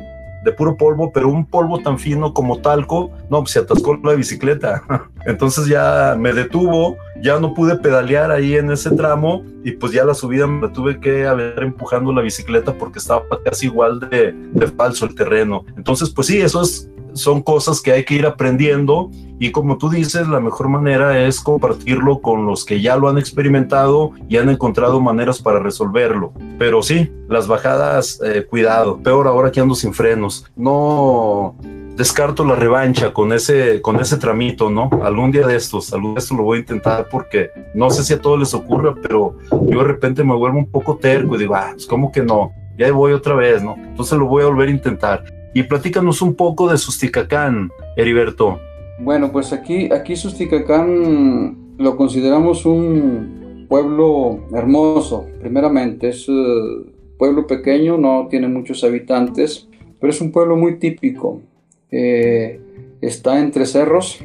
de 0.44 0.52
puro 0.52 0.76
polvo, 0.76 1.12
pero 1.12 1.30
un 1.30 1.46
polvo 1.46 1.80
tan 1.80 2.00
fino 2.00 2.34
como 2.34 2.62
talco, 2.62 3.12
no, 3.30 3.40
pues 3.42 3.52
se 3.52 3.60
atascó 3.60 4.00
la 4.04 4.14
bicicleta. 4.14 4.84
Entonces 5.26 5.68
ya 5.68 6.16
me 6.18 6.34
detuvo, 6.34 6.98
ya 7.22 7.40
no 7.40 7.54
pude 7.54 7.78
pedalear 7.78 8.32
ahí 8.32 8.56
en 8.56 8.72
ese 8.72 8.90
tramo 8.92 9.44
y 9.64 9.74
pues 9.74 9.92
ya 9.92 10.04
la 10.04 10.16
subida 10.16 10.48
me 10.48 10.70
tuve 10.70 11.00
que 11.00 11.28
haber 11.28 11.62
empujando 11.62 12.12
la 12.12 12.22
bicicleta 12.22 12.74
porque 12.74 13.00
estaba 13.00 13.24
casi 13.44 13.68
igual 13.68 14.00
de, 14.00 14.34
de 14.34 14.68
falso 14.68 15.06
el 15.06 15.14
terreno. 15.14 15.64
Entonces, 15.78 16.10
pues 16.10 16.28
sí, 16.28 16.42
eso 16.42 16.64
es 16.64 16.90
son 17.14 17.42
cosas 17.42 17.82
que 17.82 17.92
hay 17.92 18.04
que 18.04 18.16
ir 18.16 18.26
aprendiendo 18.26 19.10
y 19.40 19.52
como 19.52 19.78
tú 19.78 19.90
dices, 19.90 20.28
la 20.28 20.40
mejor 20.40 20.70
manera 20.70 21.20
es 21.20 21.42
compartirlo 21.42 22.22
con 22.22 22.46
los 22.46 22.64
que 22.64 22.80
ya 22.80 22.96
lo 22.96 23.10
han 23.10 23.18
experimentado 23.18 24.12
y 24.30 24.38
han 24.38 24.50
encontrado 24.50 25.02
maneras 25.02 25.42
para 25.42 25.60
resolverlo. 25.60 26.32
Pero 26.60 26.84
sí, 26.84 27.12
las 27.28 27.48
bajadas, 27.48 28.20
eh, 28.24 28.46
cuidado, 28.48 29.02
peor 29.02 29.28
ahora 29.28 29.52
que 29.52 29.60
ando 29.60 29.74
sin 29.74 29.96
frenos. 29.96 30.46
No 30.56 31.56
descarto 31.96 32.46
la 32.46 32.56
revancha 32.56 33.14
con 33.14 33.34
ese, 33.34 33.82
con 33.82 34.00
ese 34.00 34.18
tramito, 34.18 34.70
¿no? 34.70 34.92
Algún 35.04 35.32
día 35.32 35.48
de 35.48 35.56
estos, 35.56 35.92
algún 35.92 36.12
día 36.12 36.16
de 36.16 36.20
estos 36.20 36.38
lo 36.38 36.44
voy 36.44 36.58
a 36.58 36.62
intentar 36.62 37.08
porque 37.10 37.50
no 37.74 37.90
sé 37.90 38.04
si 38.04 38.14
a 38.14 38.22
todos 38.22 38.40
les 38.40 38.54
ocurre, 38.54 38.94
pero 39.02 39.38
yo 39.52 39.80
de 39.80 39.84
repente 39.84 40.24
me 40.24 40.36
vuelvo 40.36 40.60
un 40.60 40.70
poco 40.70 40.98
terco 40.98 41.36
y 41.36 41.40
digo, 41.40 41.56
ah, 41.56 41.72
pues 41.74 41.88
como 41.88 42.12
que 42.12 42.22
no, 42.22 42.54
ya 42.78 42.92
voy 42.92 43.12
otra 43.12 43.34
vez, 43.34 43.64
¿no? 43.64 43.76
Entonces 43.76 44.18
lo 44.18 44.28
voy 44.28 44.44
a 44.44 44.48
volver 44.48 44.70
a 44.70 44.72
intentar 44.72 45.41
y 45.54 45.64
platícanos 45.64 46.22
un 46.22 46.36
poco 46.36 46.70
de 46.70 46.78
Susticacán, 46.78 47.72
Heriberto. 47.98 48.60
Bueno, 49.00 49.32
pues 49.32 49.52
aquí, 49.52 49.92
aquí 49.92 50.16
Susticacán 50.16 51.76
lo 51.78 51.98
consideramos 51.98 52.66
un 52.66 53.66
pueblo 53.68 54.48
hermoso, 54.54 55.28
primeramente. 55.40 56.10
Es 56.10 56.28
un 56.30 56.86
eh, 56.88 56.92
pueblo 57.18 57.48
pequeño, 57.48 57.98
no 57.98 58.28
tiene 58.30 58.48
muchos 58.48 58.84
habitantes, 58.84 59.68
pero 60.00 60.12
es 60.12 60.22
un 60.22 60.32
pueblo 60.32 60.56
muy 60.56 60.78
típico. 60.78 61.42
Eh, 61.90 62.60
está 63.02 63.40
entre 63.40 63.66
cerros, 63.66 64.24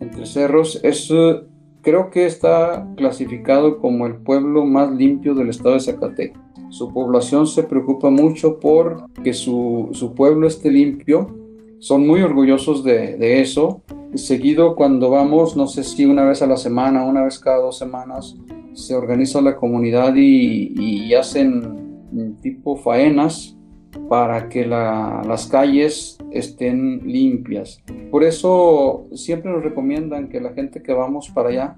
entre 0.00 0.26
cerros. 0.26 0.80
Es, 0.82 1.10
eh, 1.10 1.40
creo 1.82 2.10
que 2.10 2.26
está 2.26 2.86
clasificado 2.96 3.78
como 3.78 4.06
el 4.06 4.16
pueblo 4.16 4.64
más 4.64 4.90
limpio 4.92 5.34
del 5.34 5.50
estado 5.50 5.74
de 5.74 5.80
Zacatecas. 5.80 6.47
Su 6.70 6.92
población 6.92 7.46
se 7.46 7.62
preocupa 7.62 8.10
mucho 8.10 8.60
por 8.60 9.10
que 9.22 9.32
su, 9.32 10.12
pueblo 10.14 10.46
esté 10.46 10.70
limpio. 10.70 11.34
Son 11.78 12.06
muy 12.06 12.22
orgullosos 12.22 12.84
de, 12.84 13.40
eso. 13.40 13.82
Seguido 14.14 14.74
cuando 14.74 15.10
vamos, 15.10 15.56
no 15.56 15.66
sé 15.66 15.84
si 15.84 16.04
una 16.04 16.24
vez 16.24 16.42
a 16.42 16.46
la 16.46 16.56
semana, 16.56 17.04
una 17.04 17.22
vez 17.24 17.38
cada 17.38 17.58
dos 17.58 17.78
semanas, 17.78 18.36
se 18.74 18.94
organiza 18.94 19.40
la 19.40 19.56
comunidad 19.56 20.14
y, 20.16 21.12
hacen 21.14 22.06
tipo 22.42 22.76
faenas 22.76 23.56
para 24.08 24.48
que 24.48 24.66
las 24.66 25.46
calles 25.46 26.18
estén 26.30 27.00
limpias. 27.04 27.82
Por 28.10 28.24
eso 28.24 29.06
siempre 29.14 29.50
nos 29.50 29.62
recomiendan 29.62 30.28
que 30.28 30.40
la 30.40 30.52
gente 30.52 30.82
que 30.82 30.92
vamos 30.92 31.30
para 31.30 31.48
allá, 31.48 31.76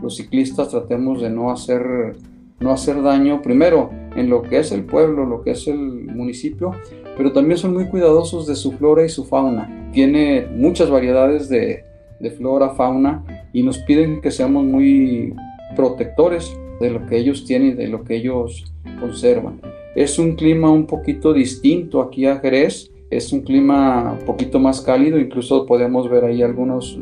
los 0.00 0.16
ciclistas, 0.16 0.68
tratemos 0.68 1.20
de 1.20 1.30
no 1.30 1.50
hacer, 1.50 2.16
no 2.60 2.70
hacer 2.70 3.02
daño. 3.02 3.42
Primero, 3.42 3.90
en 4.18 4.28
lo 4.28 4.42
que 4.42 4.58
es 4.58 4.72
el 4.72 4.84
pueblo, 4.84 5.24
lo 5.24 5.42
que 5.42 5.52
es 5.52 5.66
el 5.68 5.78
municipio, 5.78 6.72
pero 7.16 7.32
también 7.32 7.58
son 7.58 7.72
muy 7.72 7.86
cuidadosos 7.86 8.46
de 8.46 8.56
su 8.56 8.72
flora 8.72 9.04
y 9.04 9.08
su 9.08 9.24
fauna. 9.24 9.90
Tiene 9.92 10.46
muchas 10.54 10.90
variedades 10.90 11.48
de, 11.48 11.84
de 12.20 12.30
flora, 12.30 12.70
fauna, 12.70 13.24
y 13.52 13.62
nos 13.62 13.78
piden 13.78 14.20
que 14.20 14.30
seamos 14.30 14.64
muy 14.64 15.34
protectores 15.76 16.52
de 16.80 16.90
lo 16.90 17.06
que 17.06 17.16
ellos 17.16 17.44
tienen 17.44 17.70
y 17.70 17.74
de 17.74 17.88
lo 17.88 18.04
que 18.04 18.16
ellos 18.16 18.72
conservan. 19.00 19.60
Es 19.94 20.18
un 20.18 20.34
clima 20.36 20.70
un 20.70 20.86
poquito 20.86 21.32
distinto 21.32 22.00
aquí 22.00 22.26
a 22.26 22.38
Jerez, 22.38 22.90
es 23.10 23.32
un 23.32 23.40
clima 23.40 24.16
un 24.18 24.26
poquito 24.26 24.58
más 24.58 24.80
cálido, 24.80 25.18
incluso 25.18 25.64
podemos 25.66 26.10
ver 26.10 26.24
ahí 26.24 26.42
algunos 26.42 26.98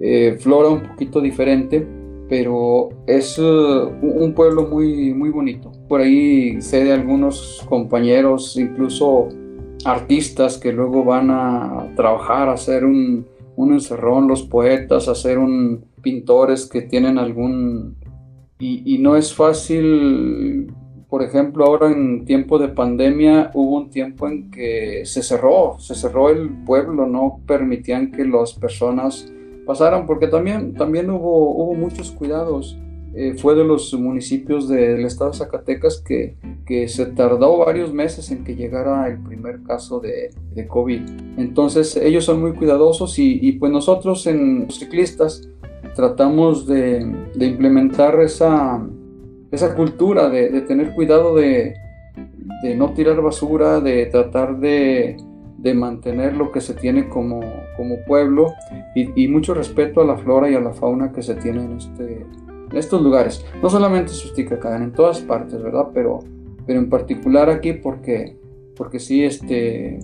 eh, 0.00 0.36
flora 0.38 0.68
un 0.68 0.82
poquito 0.82 1.20
diferente, 1.20 1.86
pero 2.28 2.90
es 3.06 3.38
uh, 3.38 3.92
un 4.02 4.34
pueblo 4.34 4.66
muy, 4.68 5.12
muy 5.12 5.30
bonito. 5.30 5.72
Por 5.88 6.00
ahí 6.00 6.60
sé 6.60 6.84
de 6.84 6.92
algunos 6.92 7.64
compañeros, 7.68 8.56
incluso 8.56 9.28
artistas 9.84 10.58
que 10.58 10.72
luego 10.72 11.04
van 11.04 11.30
a 11.30 11.92
trabajar, 11.96 12.48
a 12.48 12.54
hacer 12.54 12.84
un, 12.84 13.26
un 13.56 13.72
encerrón, 13.72 14.28
los 14.28 14.42
poetas, 14.42 15.08
hacer 15.08 15.38
un 15.38 15.84
pintores 16.02 16.66
que 16.66 16.82
tienen 16.82 17.18
algún... 17.18 17.96
Y, 18.58 18.94
y 18.94 18.98
no 18.98 19.16
es 19.16 19.34
fácil 19.34 20.72
por 21.14 21.22
ejemplo, 21.22 21.64
ahora 21.64 21.92
en 21.92 22.24
tiempo 22.24 22.58
de 22.58 22.66
pandemia 22.66 23.52
hubo 23.54 23.76
un 23.76 23.88
tiempo 23.88 24.26
en 24.26 24.50
que 24.50 25.02
se 25.04 25.22
cerró, 25.22 25.76
se 25.78 25.94
cerró 25.94 26.28
el 26.28 26.48
pueblo, 26.64 27.06
no 27.06 27.38
permitían 27.46 28.10
que 28.10 28.24
las 28.24 28.54
personas 28.54 29.32
pasaran, 29.66 30.06
porque 30.06 30.28
también, 30.28 30.74
también 30.74 31.10
hubo, 31.10 31.54
hubo 31.54 31.74
muchos 31.74 32.10
cuidados. 32.10 32.78
Eh, 33.16 33.34
fue 33.38 33.54
de 33.54 33.64
los 33.64 33.94
municipios 33.94 34.68
del 34.68 35.04
estado 35.04 35.30
de 35.30 35.36
Zacatecas 35.36 36.02
que, 36.04 36.36
que, 36.66 36.88
se 36.88 37.06
tardó 37.06 37.58
varios 37.58 37.92
meses 37.92 38.32
en 38.32 38.42
que 38.42 38.56
llegara 38.56 39.06
el 39.06 39.22
primer 39.22 39.62
caso 39.62 40.00
de, 40.00 40.30
de 40.52 40.66
COVID. 40.66 41.00
Entonces 41.36 41.96
ellos 41.96 42.24
son 42.24 42.40
muy 42.40 42.54
cuidadosos 42.54 43.16
y, 43.20 43.38
y, 43.40 43.52
pues 43.52 43.70
nosotros 43.70 44.26
en 44.26 44.68
ciclistas 44.68 45.48
tratamos 45.94 46.66
de, 46.66 47.06
de 47.36 47.46
implementar 47.46 48.20
esa, 48.20 48.84
esa 49.54 49.74
cultura 49.74 50.28
de, 50.28 50.60
tener 50.62 50.94
cuidado 50.94 51.34
de, 51.34 51.74
no 52.76 52.92
tirar 52.92 53.20
basura, 53.20 53.80
de 53.80 54.06
tratar 54.06 54.58
de, 54.58 55.16
mantener 55.72 56.36
lo 56.36 56.52
que 56.52 56.60
se 56.60 56.74
tiene 56.74 57.08
como, 57.08 57.40
como 57.76 58.04
pueblo 58.06 58.52
y, 58.94 59.28
mucho 59.28 59.54
respeto 59.54 60.02
a 60.02 60.04
la 60.04 60.18
flora 60.18 60.50
y 60.50 60.54
a 60.54 60.60
la 60.60 60.74
fauna 60.74 61.12
que 61.12 61.22
se 61.22 61.34
tiene 61.36 61.64
en, 61.64 61.78
este, 61.78 62.26
estos 62.74 63.00
lugares. 63.00 63.44
No 63.62 63.70
solamente 63.70 64.10
en 64.10 64.18
Susticacán, 64.18 64.82
en 64.82 64.92
todas 64.92 65.20
partes, 65.20 65.62
¿verdad? 65.62 65.88
Pero, 65.94 66.18
pero 66.66 66.78
en 66.78 66.90
particular 66.90 67.48
aquí 67.48 67.72
porque, 67.72 68.36
porque 68.76 69.00
sí 69.00 69.24
este, 69.24 70.00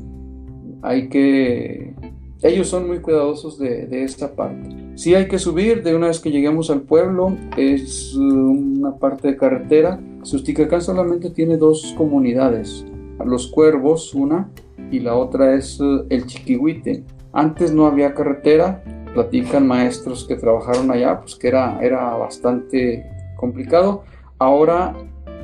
hay 0.82 1.08
que... 1.08 1.94
Ellos 2.42 2.68
son 2.68 2.86
muy 2.86 3.00
cuidadosos 3.00 3.58
de, 3.58 3.86
de 3.86 4.04
esta 4.04 4.32
parte. 4.32 4.80
Sí 4.94 5.14
hay 5.14 5.28
que 5.28 5.38
subir 5.38 5.82
de 5.82 5.94
una 5.94 6.08
vez 6.08 6.20
que 6.20 6.30
lleguemos 6.30 6.68
al 6.70 6.82
pueblo, 6.82 7.36
es 7.56 8.14
uh, 8.14 8.22
una 8.22 8.96
parte 8.96 9.28
de 9.28 9.36
carretera. 9.36 10.00
Susticacán 10.22 10.82
solamente 10.82 11.30
tiene 11.30 11.56
dos 11.56 11.94
comunidades, 11.96 12.84
Los 13.24 13.46
Cuervos, 13.46 14.14
una, 14.14 14.50
y 14.90 15.00
la 15.00 15.14
otra 15.14 15.54
es 15.54 15.80
uh, 15.80 16.06
el 16.08 16.26
Chiquihuite. 16.26 17.04
Antes 17.32 17.72
no 17.72 17.86
había 17.86 18.14
carretera, 18.14 18.82
platican 19.14 19.66
maestros 19.66 20.26
que 20.26 20.36
trabajaron 20.36 20.90
allá, 20.90 21.20
pues 21.20 21.36
que 21.36 21.48
era, 21.48 21.78
era 21.80 22.16
bastante 22.16 23.06
complicado. 23.36 24.02
Ahora 24.38 24.94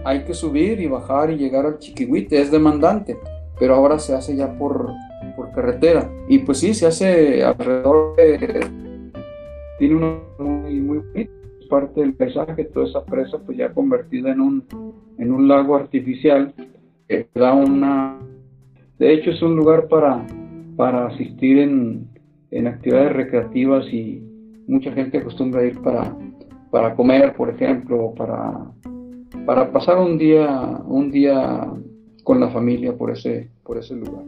hay 0.05 0.25
que 0.25 0.35
subir 0.35 0.81
y 0.81 0.87
bajar 0.87 1.31
y 1.31 1.37
llegar 1.37 1.67
al 1.67 1.79
Chiquihuite, 1.79 2.41
es 2.41 2.51
demandante, 2.51 3.17
pero 3.59 3.75
ahora 3.75 3.99
se 3.99 4.15
hace 4.15 4.37
ya 4.37 4.57
por, 4.59 4.91
por 5.37 5.53
carretera. 5.53 6.11
Y 6.29 6.39
pues 6.39 6.59
sí, 6.59 6.75
se 6.75 6.87
hace 6.87 7.45
alrededor 7.45 8.17
de 8.17 8.67
tiene 9.79 9.97
una 9.97 10.19
muy, 10.39 10.81
muy 10.81 11.03
parte 11.69 12.01
del 12.01 12.15
paisaje, 12.15 12.65
toda 12.65 12.87
esa 12.87 13.05
presa 13.05 13.39
pues 13.39 13.59
ya 13.59 13.73
convertida 13.73 14.31
en 14.31 14.41
un, 14.41 14.65
en 15.19 15.33
un 15.33 15.49
lago 15.49 15.77
artificial 15.77 16.55
que 17.09 17.29
da 17.35 17.53
una... 17.53 18.19
De 18.99 19.13
hecho 19.13 19.31
es 19.31 19.43
un 19.43 19.57
lugar 19.57 19.89
para, 19.89 20.27
para 20.77 21.07
asistir 21.07 21.59
en, 21.59 22.09
en 22.51 22.67
actividades 22.67 23.13
recreativas 23.13 23.87
y 23.93 24.23
mucha 24.67 24.93
gente 24.93 25.19
acostumbra 25.19 25.65
ir 25.65 25.81
para, 25.81 26.17
para 26.71 26.95
comer, 26.95 27.35
por 27.35 27.51
ejemplo, 27.51 28.15
para, 28.17 28.67
para 29.45 29.71
pasar 29.71 29.99
un 29.99 30.19
día, 30.19 30.81
un 30.87 31.11
día 31.11 31.67
con 32.25 32.41
la 32.41 32.49
familia 32.51 32.97
por 32.97 33.11
ese, 33.11 33.51
por 33.63 33.79
ese 33.79 33.95
lugar. 33.95 34.25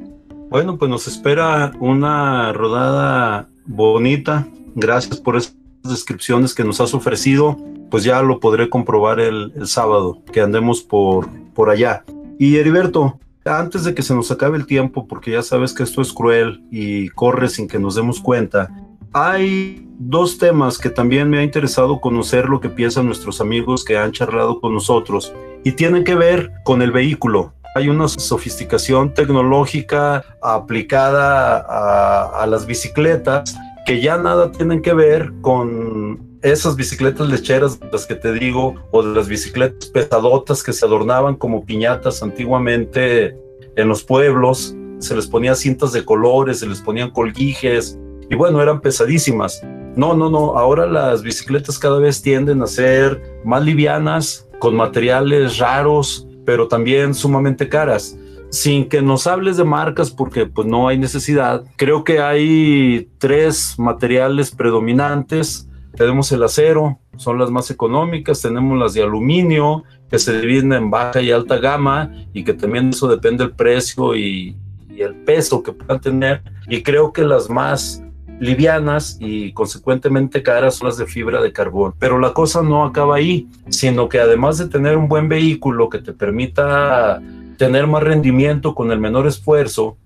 Bueno, 0.50 0.78
pues 0.78 0.90
nos 0.90 1.06
espera 1.06 1.72
una 1.80 2.52
rodada 2.52 3.48
bonita, 3.66 4.46
Gracias 4.80 5.20
por 5.20 5.36
esas 5.36 5.56
descripciones 5.82 6.54
que 6.54 6.62
nos 6.62 6.80
has 6.80 6.94
ofrecido. 6.94 7.56
Pues 7.90 8.04
ya 8.04 8.22
lo 8.22 8.38
podré 8.38 8.68
comprobar 8.68 9.18
el, 9.18 9.52
sábado 9.66 10.22
que 10.32 10.40
andemos 10.40 10.82
por, 10.82 11.28
por 11.52 11.68
allá. 11.68 12.04
Y 12.38 12.56
Heriberto, 12.56 13.18
antes 13.48 13.84
de 13.84 13.94
que 13.94 14.02
se 14.02 14.14
nos 14.14 14.30
acabe 14.30 14.58
el 14.58 14.66
tiempo, 14.66 15.06
porque 15.06 15.32
ya 15.32 15.42
sabes 15.42 15.72
que 15.72 15.82
esto 15.82 16.02
es 16.02 16.12
cruel 16.12 16.62
y 16.70 17.08
corre 17.10 17.48
sin 17.48 17.68
que 17.68 17.78
nos 17.78 17.94
demos 17.94 18.20
cuenta, 18.20 18.68
hay 19.12 19.86
dos 19.98 20.38
temas 20.38 20.78
que 20.78 20.90
también 20.90 21.28
me 21.30 21.38
ha 21.38 21.42
interesado 21.42 22.00
conocer 22.00 22.48
lo 22.48 22.60
que 22.60 22.68
piensan 22.68 23.06
nuestros 23.06 23.40
amigos 23.40 23.84
que 23.84 23.96
han 23.96 24.12
charlado 24.12 24.60
con 24.60 24.74
nosotros 24.74 25.32
y 25.64 25.72
tienen 25.72 26.04
que 26.04 26.14
ver 26.14 26.52
con 26.64 26.82
el 26.82 26.92
vehículo. 26.92 27.54
Hay 27.74 27.88
una 27.88 28.08
sofisticación 28.08 29.14
tecnológica 29.14 30.24
aplicada 30.42 31.58
a, 31.58 32.42
a 32.42 32.46
las 32.46 32.66
bicicletas 32.66 33.56
que 33.86 34.00
ya 34.00 34.18
nada 34.18 34.52
tienen 34.52 34.82
que 34.82 34.92
ver 34.92 35.32
con 35.40 36.27
esas 36.42 36.76
bicicletas 36.76 37.28
lecheras, 37.28 37.78
las 37.92 38.06
que 38.06 38.14
te 38.14 38.32
digo, 38.32 38.74
o 38.90 39.02
de 39.02 39.14
las 39.14 39.28
bicicletas 39.28 39.88
pesadotas 39.88 40.62
que 40.62 40.72
se 40.72 40.84
adornaban 40.84 41.36
como 41.36 41.64
piñatas 41.64 42.22
antiguamente 42.22 43.36
en 43.76 43.88
los 43.88 44.04
pueblos, 44.04 44.74
se 44.98 45.14
les 45.14 45.26
ponía 45.26 45.54
cintas 45.54 45.92
de 45.92 46.04
colores, 46.04 46.60
se 46.60 46.66
les 46.66 46.80
ponían 46.80 47.10
colguijes, 47.10 47.98
y 48.30 48.34
bueno, 48.34 48.60
eran 48.60 48.80
pesadísimas. 48.80 49.62
No, 49.96 50.14
no, 50.14 50.30
no, 50.30 50.56
ahora 50.56 50.86
las 50.86 51.22
bicicletas 51.22 51.78
cada 51.78 51.98
vez 51.98 52.22
tienden 52.22 52.62
a 52.62 52.66
ser 52.66 53.40
más 53.44 53.64
livianas, 53.64 54.48
con 54.58 54.74
materiales 54.74 55.58
raros, 55.58 56.26
pero 56.44 56.66
también 56.68 57.14
sumamente 57.14 57.68
caras 57.68 58.18
sin 58.50 58.88
que 58.88 59.02
nos 59.02 59.26
hables 59.26 59.56
de 59.56 59.64
marcas 59.64 60.10
porque 60.10 60.46
pues 60.46 60.66
no 60.66 60.88
hay 60.88 60.98
necesidad. 60.98 61.64
Creo 61.76 62.04
que 62.04 62.20
hay 62.20 63.08
tres 63.18 63.74
materiales 63.78 64.50
predominantes. 64.50 65.67
Tenemos 65.98 66.30
el 66.30 66.44
acero, 66.44 67.00
son 67.16 67.40
las 67.40 67.50
más 67.50 67.72
económicas, 67.72 68.40
tenemos 68.40 68.78
las 68.78 68.94
de 68.94 69.02
aluminio, 69.02 69.82
que 70.08 70.20
se 70.20 70.40
dividen 70.40 70.72
en 70.72 70.90
baja 70.90 71.20
y 71.20 71.32
alta 71.32 71.58
gama 71.58 72.12
y 72.32 72.44
que 72.44 72.54
también 72.54 72.90
eso 72.90 73.08
depende 73.08 73.42
del 73.42 73.52
precio 73.52 74.14
y, 74.14 74.56
y 74.88 75.02
el 75.02 75.16
peso 75.16 75.60
que 75.60 75.72
puedan 75.72 76.00
tener. 76.00 76.42
Y 76.68 76.84
creo 76.84 77.12
que 77.12 77.22
las 77.22 77.50
más 77.50 78.00
livianas 78.38 79.16
y 79.20 79.52
consecuentemente 79.52 80.40
caras 80.40 80.76
son 80.76 80.86
las 80.86 80.98
de 80.98 81.06
fibra 81.06 81.42
de 81.42 81.52
carbón. 81.52 81.94
Pero 81.98 82.20
la 82.20 82.32
cosa 82.32 82.62
no 82.62 82.84
acaba 82.84 83.16
ahí, 83.16 83.48
sino 83.68 84.08
que 84.08 84.20
además 84.20 84.56
de 84.58 84.68
tener 84.68 84.96
un 84.96 85.08
buen 85.08 85.28
vehículo 85.28 85.88
que 85.88 85.98
te 85.98 86.12
permita 86.12 87.20
tener 87.56 87.88
más 87.88 88.04
rendimiento 88.04 88.72
con 88.72 88.92
el 88.92 89.00
menor 89.00 89.26
esfuerzo 89.26 89.96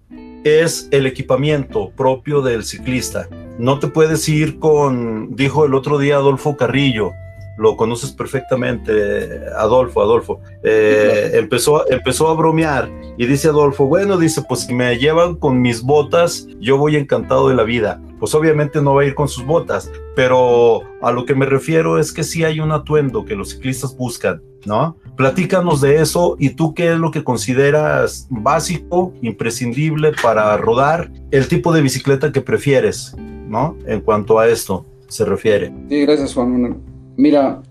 es 0.42 0.88
el 0.90 1.06
equipamiento 1.06 1.90
propio 1.90 2.40
del 2.40 2.64
ciclista. 2.64 3.28
No 3.58 3.78
te 3.78 3.88
puedes 3.88 4.28
ir 4.28 4.58
con, 4.58 5.34
dijo 5.36 5.64
el 5.64 5.74
otro 5.74 5.98
día 5.98 6.16
Adolfo 6.16 6.56
Carrillo, 6.56 7.12
lo 7.56 7.76
conoces 7.76 8.12
perfectamente, 8.12 9.40
Adolfo, 9.56 10.00
Adolfo, 10.00 10.40
eh, 10.62 11.32
empezó, 11.34 11.88
empezó 11.90 12.28
a 12.28 12.34
bromear 12.34 12.90
y 13.18 13.26
dice 13.26 13.48
Adolfo, 13.48 13.86
bueno, 13.86 14.16
dice, 14.16 14.42
pues 14.48 14.60
si 14.60 14.74
me 14.74 14.98
llevan 14.98 15.36
con 15.36 15.60
mis 15.60 15.82
botas, 15.82 16.46
yo 16.60 16.78
voy 16.78 16.96
encantado 16.96 17.48
de 17.48 17.54
la 17.54 17.62
vida. 17.62 18.00
Pues 18.18 18.34
obviamente 18.34 18.80
no 18.80 18.94
va 18.94 19.02
a 19.02 19.04
ir 19.04 19.14
con 19.14 19.28
sus 19.28 19.44
botas, 19.44 19.90
pero 20.14 20.82
a 21.02 21.10
lo 21.10 21.26
que 21.26 21.34
me 21.34 21.44
refiero 21.44 21.98
es 21.98 22.12
que 22.12 22.22
sí 22.22 22.44
hay 22.44 22.60
un 22.60 22.70
atuendo 22.70 23.24
que 23.24 23.34
los 23.34 23.50
ciclistas 23.50 23.96
buscan, 23.96 24.40
¿no? 24.64 24.96
Platícanos 25.16 25.80
de 25.80 26.00
eso 26.00 26.36
y 26.38 26.50
tú 26.50 26.72
qué 26.72 26.92
es 26.92 26.98
lo 26.98 27.10
que 27.10 27.24
consideras 27.24 28.28
básico, 28.30 29.12
imprescindible 29.22 30.12
para 30.22 30.56
rodar, 30.56 31.10
el 31.32 31.48
tipo 31.48 31.72
de 31.72 31.82
bicicleta 31.82 32.30
que 32.30 32.40
prefieres, 32.40 33.14
¿no? 33.52 33.76
En 33.86 34.00
cuanto 34.00 34.40
a 34.40 34.48
esto 34.48 34.84
se 35.06 35.24
refiere. 35.24 35.72
Sí, 35.88 36.00
gracias 36.00 36.34
Juan. 36.34 36.82
Mira, 37.16 37.62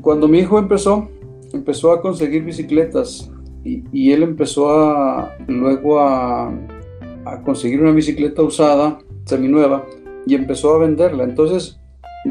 cuando 0.00 0.28
mi 0.28 0.38
hijo 0.38 0.58
empezó, 0.60 1.08
empezó 1.52 1.92
a 1.92 2.00
conseguir 2.00 2.44
bicicletas 2.44 3.32
y, 3.64 4.12
él 4.12 4.22
empezó 4.22 4.70
a 4.78 5.34
luego 5.48 5.98
a, 5.98 6.52
a 7.24 7.42
conseguir 7.42 7.80
una 7.80 7.92
bicicleta 7.92 8.42
usada, 8.42 8.98
seminueva, 9.24 9.86
y 10.26 10.34
empezó 10.34 10.74
a 10.74 10.78
venderla. 10.78 11.24
Entonces, 11.24 11.80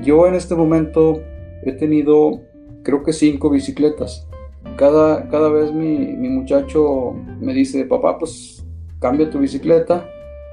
yo 0.03 0.27
en 0.27 0.35
este 0.35 0.53
momento 0.55 1.21
he 1.65 1.73
tenido 1.73 2.41
creo 2.83 3.03
que 3.03 3.13
cinco 3.13 3.49
bicicletas 3.49 4.27
cada, 4.75 5.27
cada 5.29 5.49
vez 5.49 5.71
mi, 5.71 5.97
mi 5.97 6.29
muchacho 6.29 7.13
me 7.39 7.53
dice, 7.53 7.85
papá, 7.85 8.17
pues 8.17 8.65
cambia 8.99 9.29
tu 9.29 9.39
bicicleta, 9.39 10.09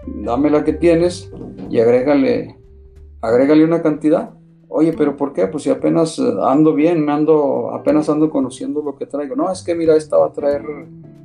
dame 0.07 0.51
la 0.51 0.65
que 0.65 0.73
tienes 0.73 1.31
y 1.71 1.79
agrégale, 1.79 2.57
agrégale 3.21 3.65
una 3.65 3.83
cantidad. 3.83 4.31
Oye, 4.69 4.93
pero 4.93 5.17
¿por 5.17 5.33
qué? 5.33 5.49
Pues 5.49 5.65
si 5.65 5.71
apenas 5.71 6.19
eh, 6.19 6.33
ando 6.43 6.75
bien, 6.75 7.11
ando, 7.11 7.71
apenas 7.73 8.09
ando 8.09 8.31
conociendo 8.31 8.83
lo 8.83 8.97
que 8.97 9.07
traigo. 9.07 9.35
No, 9.35 9.51
es 9.51 9.63
que 9.63 9.75
mira, 9.75 9.97
esta 9.97 10.17
va 10.17 10.27
a 10.27 10.33
traer 10.33 10.63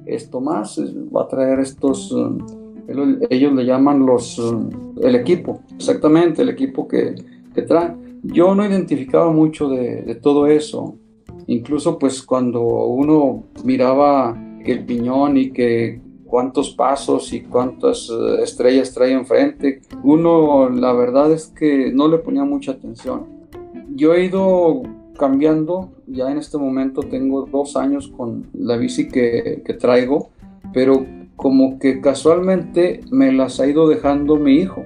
esto 0.05 0.41
más, 0.41 0.79
va 1.15 1.23
a 1.23 1.27
traer 1.27 1.59
estos, 1.59 2.11
eh, 2.87 3.19
ellos 3.29 3.53
le 3.53 3.65
llaman 3.65 4.05
los, 4.05 4.39
eh, 4.39 5.07
el 5.07 5.15
equipo, 5.15 5.61
exactamente, 5.75 6.41
el 6.41 6.49
equipo 6.49 6.87
que, 6.87 7.15
que 7.53 7.61
traen. 7.61 8.05
Yo 8.23 8.55
no 8.55 8.65
identificaba 8.65 9.31
mucho 9.31 9.69
de, 9.69 10.15
todo 10.15 10.47
eso. 10.47 10.95
Incluso 11.47 11.99
pues 11.99 12.23
cuando 12.23 12.61
uno 12.61 13.43
miraba 13.63 14.35
el 14.63 14.83
piñón 14.83 15.37
y 15.37 15.51
que 15.51 16.01
cuántos 16.35 16.71
pasos 16.71 17.31
y 17.31 17.43
cuántas 17.43 18.09
eh, 18.09 18.43
estrellas 18.43 18.93
trae 18.93 19.13
enfrente. 19.13 19.79
Uno, 20.03 20.69
la 20.69 20.91
verdad 20.91 21.31
es 21.31 21.45
que 21.45 21.93
no 21.93 22.09
le 22.09 22.17
ponía 22.17 22.43
mucha 22.43 22.73
atención. 22.73 23.25
Yo 23.95 24.13
he 24.13 24.25
ido 24.25 24.83
cambiando, 25.17 25.91
ya 26.07 26.29
en 26.29 26.37
este 26.37 26.57
momento 26.57 27.03
tengo 27.03 27.45
dos 27.45 27.77
años 27.77 28.09
con 28.09 28.47
la 28.53 28.75
bici 28.75 29.07
que, 29.07 29.63
que 29.65 29.73
traigo, 29.75 30.31
pero 30.73 31.05
como 31.37 31.79
que 31.79 32.01
casualmente 32.01 32.99
me 33.11 33.31
las 33.31 33.61
ha 33.61 33.67
ido 33.67 33.87
dejando 33.87 34.35
mi 34.35 34.57
hijo, 34.57 34.83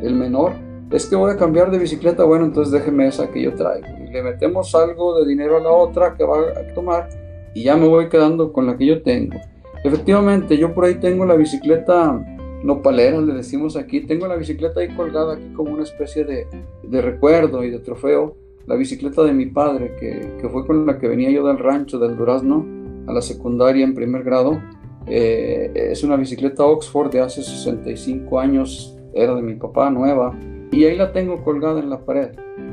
el 0.00 0.14
menor. 0.14 0.52
Es 0.92 1.06
que 1.06 1.16
voy 1.16 1.32
a 1.32 1.36
cambiar 1.36 1.72
de 1.72 1.78
bicicleta, 1.78 2.22
bueno, 2.22 2.44
entonces 2.44 2.72
déjeme 2.72 3.08
esa 3.08 3.32
que 3.32 3.42
yo 3.42 3.52
traigo. 3.52 3.88
Y 3.98 4.12
le 4.12 4.22
metemos 4.22 4.72
algo 4.76 5.18
de 5.18 5.26
dinero 5.26 5.56
a 5.56 5.60
la 5.60 5.72
otra 5.72 6.14
que 6.14 6.22
va 6.22 6.38
a 6.38 6.72
tomar 6.72 7.08
y 7.52 7.64
ya 7.64 7.76
me 7.76 7.88
voy 7.88 8.08
quedando 8.08 8.52
con 8.52 8.68
la 8.68 8.76
que 8.76 8.86
yo 8.86 9.02
tengo. 9.02 9.40
Efectivamente, 9.84 10.56
yo 10.56 10.74
por 10.74 10.86
ahí 10.86 10.94
tengo 10.94 11.26
la 11.26 11.36
bicicleta 11.36 12.18
nopalera, 12.62 13.20
le 13.20 13.34
decimos 13.34 13.76
aquí, 13.76 14.00
tengo 14.00 14.26
la 14.26 14.36
bicicleta 14.36 14.80
ahí 14.80 14.88
colgada 14.96 15.34
aquí 15.34 15.52
como 15.54 15.74
una 15.74 15.82
especie 15.82 16.24
de, 16.24 16.46
de 16.82 17.02
recuerdo 17.02 17.62
y 17.62 17.70
de 17.70 17.78
trofeo, 17.78 18.34
la 18.66 18.76
bicicleta 18.76 19.22
de 19.22 19.34
mi 19.34 19.44
padre, 19.44 19.94
que, 20.00 20.38
que, 20.40 20.48
fue 20.48 20.66
con 20.66 20.86
la 20.86 20.98
que 20.98 21.06
venía 21.06 21.30
yo 21.30 21.46
del 21.46 21.58
rancho, 21.58 21.98
del 21.98 22.16
Durazno, 22.16 22.64
a 23.06 23.12
la 23.12 23.20
secundaria 23.20 23.84
en 23.84 23.94
primer 23.94 24.24
grado. 24.24 24.58
Eh, 25.06 25.70
es 25.74 26.02
una 26.02 26.16
bicicleta 26.16 26.64
Oxford 26.64 27.10
de 27.10 27.20
hace 27.20 27.42
65 27.42 28.40
años, 28.40 28.96
era 29.12 29.34
de 29.34 29.42
mi 29.42 29.56
papá, 29.56 29.90
nueva, 29.90 30.34
y 30.72 30.84
ahí 30.84 30.96
la 30.96 31.12
tengo 31.12 31.44
colgada 31.44 31.80
en 31.80 31.90
la 31.90 32.06
pared. 32.06 32.30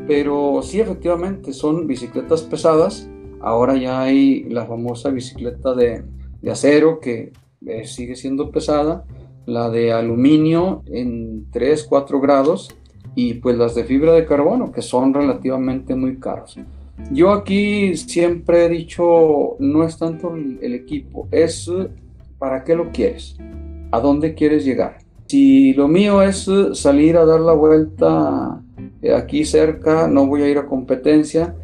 Pero 0.07 0.61
sí, 0.63 0.79
efectivamente, 0.79 1.51
son 1.51 1.87
bicicletas 1.87 2.43
pesadas. 2.43 3.09
Ahora 3.41 3.75
ya 3.75 4.01
hay 4.01 4.43
la 4.45 4.65
famosa 4.65 5.09
bicicleta 5.09 5.73
de, 5.73 6.03
de 6.41 6.51
acero 6.51 6.99
que 6.99 7.31
eh, 7.65 7.85
sigue 7.85 8.15
siendo 8.15 8.51
pesada, 8.51 9.05
la 9.45 9.69
de 9.69 9.91
aluminio 9.91 10.83
en 10.87 11.49
3, 11.51 11.83
4 11.83 12.19
grados 12.19 12.75
y 13.15 13.35
pues 13.35 13.57
las 13.57 13.75
de 13.75 13.83
fibra 13.83 14.13
de 14.13 14.25
carbono 14.25 14.71
que 14.71 14.81
son 14.81 15.13
relativamente 15.13 15.95
muy 15.95 16.17
caros. 16.17 16.57
Yo 17.11 17.31
aquí 17.31 17.95
siempre 17.95 18.65
he 18.65 18.69
dicho, 18.69 19.55
no 19.59 19.83
es 19.83 19.97
tanto 19.97 20.35
el 20.35 20.73
equipo, 20.73 21.27
es 21.31 21.69
para 22.37 22.63
qué 22.63 22.75
lo 22.75 22.91
quieres, 22.91 23.37
a 23.91 23.99
dónde 23.99 24.33
quieres 24.35 24.63
llegar. 24.63 24.99
Si 25.27 25.73
lo 25.73 25.87
mío 25.87 26.21
es 26.21 26.49
salir 26.73 27.17
a 27.17 27.25
dar 27.25 27.39
la 27.39 27.53
vuelta 27.53 28.61
eh, 29.01 29.13
aquí 29.13 29.45
cerca, 29.45 30.07
no 30.07 30.27
voy 30.27 30.43
a 30.43 30.49
ir 30.49 30.57
a 30.57 30.65
competencia, 30.65 31.55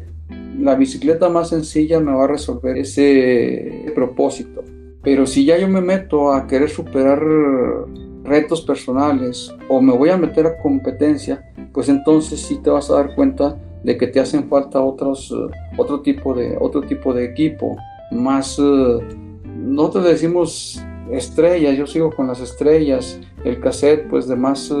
la 0.58 0.74
bicicleta 0.74 1.28
más 1.28 1.50
sencilla 1.50 2.00
me 2.00 2.12
va 2.12 2.24
a 2.24 2.28
resolver 2.28 2.76
ese 2.76 3.92
propósito. 3.94 4.64
Pero 5.02 5.26
si 5.26 5.44
ya 5.44 5.56
yo 5.56 5.68
me 5.68 5.80
meto 5.80 6.32
a 6.32 6.46
querer 6.46 6.68
superar 6.68 7.22
retos 8.24 8.62
personales 8.62 9.54
o 9.68 9.80
me 9.80 9.96
voy 9.96 10.10
a 10.10 10.16
meter 10.16 10.46
a 10.46 10.58
competencia, 10.58 11.42
pues 11.72 11.88
entonces 11.88 12.40
sí 12.40 12.58
te 12.62 12.70
vas 12.70 12.90
a 12.90 12.94
dar 12.94 13.14
cuenta 13.14 13.56
de 13.84 13.96
que 13.96 14.08
te 14.08 14.20
hacen 14.20 14.48
falta 14.48 14.82
otros, 14.82 15.34
otro, 15.76 16.00
tipo 16.00 16.34
de, 16.34 16.56
otro 16.60 16.82
tipo 16.82 17.14
de 17.14 17.24
equipo, 17.24 17.76
más, 18.10 18.58
no 18.58 19.90
te 19.90 20.00
decimos 20.00 20.82
estrellas, 21.12 21.76
yo 21.76 21.86
sigo 21.86 22.10
con 22.10 22.26
las 22.26 22.40
estrellas, 22.40 23.20
el 23.44 23.60
cassette 23.60 24.08
pues 24.08 24.26
de 24.26 24.36
más 24.36 24.74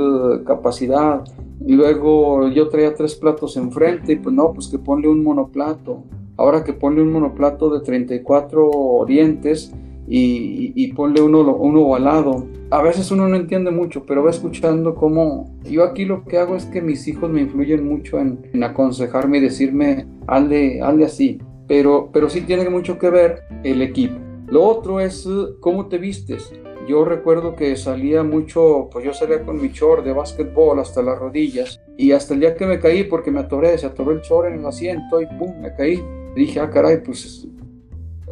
capacidad, 0.44 1.22
Luego 1.66 2.48
yo 2.48 2.68
traía 2.68 2.94
tres 2.94 3.14
platos 3.14 3.56
enfrente 3.56 4.12
y 4.12 4.16
pues 4.16 4.34
no, 4.34 4.52
pues 4.52 4.68
que 4.68 4.78
ponle 4.78 5.08
un 5.08 5.22
monoplato. 5.22 6.04
Ahora 6.36 6.62
que 6.62 6.72
ponle 6.72 7.02
un 7.02 7.12
monoplato 7.12 7.68
de 7.70 7.80
34 7.80 9.04
dientes 9.06 9.72
y, 10.06 10.72
y, 10.74 10.92
ponle 10.92 11.20
uno, 11.20 11.40
uno 11.40 11.82
ovalado. 11.82 12.46
A 12.70 12.80
veces 12.80 13.10
uno 13.10 13.28
no 13.28 13.36
entiende 13.36 13.70
mucho, 13.70 14.06
pero 14.06 14.24
va 14.24 14.30
escuchando 14.30 14.94
cómo... 14.94 15.54
Yo 15.64 15.84
aquí 15.84 16.06
lo 16.06 16.24
que 16.24 16.38
hago 16.38 16.56
es 16.56 16.64
que 16.64 16.80
mis 16.80 17.06
hijos 17.08 17.30
me 17.30 17.42
influyen 17.42 17.86
mucho 17.86 18.18
en, 18.18 18.40
aconsejarme 18.62 19.38
y 19.38 19.42
decirme, 19.42 20.06
hazle, 20.26 20.80
hazle 20.80 21.04
así. 21.04 21.38
Pero, 21.66 22.08
pero 22.12 22.30
sí 22.30 22.40
tiene 22.40 22.70
mucho 22.70 22.98
que 22.98 23.10
ver 23.10 23.42
el 23.64 23.82
equipo. 23.82 24.16
Lo 24.46 24.64
otro 24.64 25.00
es 25.00 25.28
cómo 25.60 25.88
te 25.88 25.98
vistes. 25.98 26.52
Yo 26.88 27.04
recuerdo 27.04 27.54
que 27.54 27.76
salía 27.76 28.22
mucho, 28.22 28.88
pues 28.90 29.04
yo 29.04 29.12
salía 29.12 29.42
con 29.42 29.60
mi 29.60 29.68
short 29.68 30.06
de 30.06 30.14
básquetbol 30.14 30.78
hasta 30.78 31.02
las 31.02 31.18
rodillas 31.18 31.82
y 31.98 32.12
hasta 32.12 32.32
el 32.32 32.40
día 32.40 32.54
que 32.54 32.64
me 32.64 32.80
caí 32.80 33.04
porque 33.04 33.30
me 33.30 33.40
atoré, 33.40 33.76
se 33.76 33.84
atoró 33.84 34.12
el 34.12 34.22
short 34.22 34.48
en 34.48 34.60
el 34.60 34.64
asiento 34.64 35.20
y 35.20 35.26
pum, 35.26 35.60
me 35.60 35.74
caí. 35.74 36.02
Dije, 36.34 36.60
ah, 36.60 36.70
caray, 36.70 37.02
pues 37.02 37.46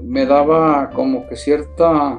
me 0.02 0.24
daba 0.24 0.88
como 0.88 1.28
que 1.28 1.36
cierta, 1.36 2.18